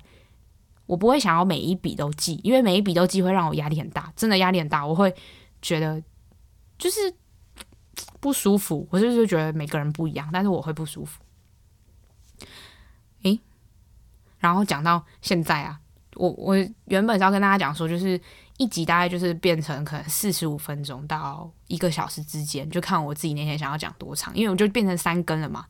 [0.86, 5.14] 我不会想要每一笔都记，因为每一笔都记会让我压力很大，真的压力很大，我会
[5.62, 6.02] 觉得。
[6.80, 7.14] 就是
[8.22, 11.22] 不舒服，我就是觉得每个人不一样，但是我会不舒服。
[13.24, 13.38] 诶，
[14.38, 15.78] 然后讲到现在啊，
[16.16, 16.56] 我我
[16.86, 18.18] 原本是要跟大家讲说，就是
[18.60, 25.66] 一集大概就是变成可能四十五分钟到一个小时之间，就看我自己那天想要讲多长，因为我就变成三更了嘛。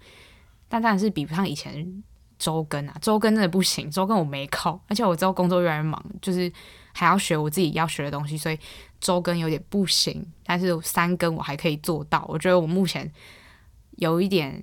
[0.67, 2.03] 但当然是比不上以前
[2.37, 6.51] 周更啊，周更真的不行，周更我没空，而且我之后工作越来越忙，就是。
[6.91, 8.59] 还要学我自己要学的东西，所以
[8.99, 10.25] 周更有点不行。
[10.43, 12.25] 但是三更我还可以做到。
[12.27, 13.09] 我觉得我目前
[13.97, 14.61] 有一点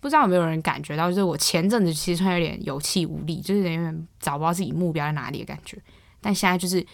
[0.00, 5.78] 不知道有没有人感觉到，就是我前阵子其实算有点有气无力，就是有点找不到自己目标在哪里的感觉。
[6.24, 6.84] 但现在就是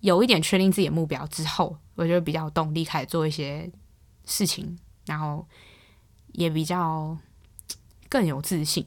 [0.00, 3.70] 有一点确定自己的目标之后，我就比较有动力开始做一些
[4.26, 5.48] 事情，然后
[6.32, 7.16] 也比较
[8.10, 8.86] 更有自信。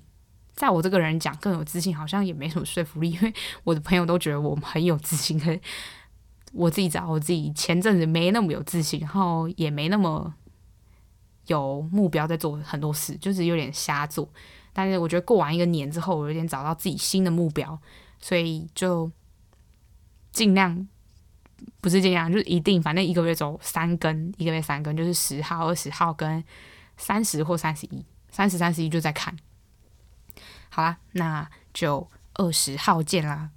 [0.54, 5.58] 在我这个人讲更有自信，好像也没什么说服力，因为我的朋友都觉得我很有自信，可
[6.52, 10.32] 我自己找我自己前阵子没那么有自信，然后也没那么
[11.48, 14.30] 有目标在做很多事，就是有点瞎做。
[14.72, 17.80] 但是我觉得过完一个年之后，我有点找到自己新的目标，
[18.20, 19.12] 所以就
[20.34, 20.86] 尽量
[21.80, 26.44] 不是尽量，就是一定，反正一个月走三更，一个月三更，就是十号、二十号跟
[26.98, 29.38] 三十或三十一，三十、三十一就在看。
[30.70, 33.52] 好啦，那就二十号见啦，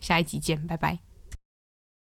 [0.00, 0.98] 下一集见，拜拜。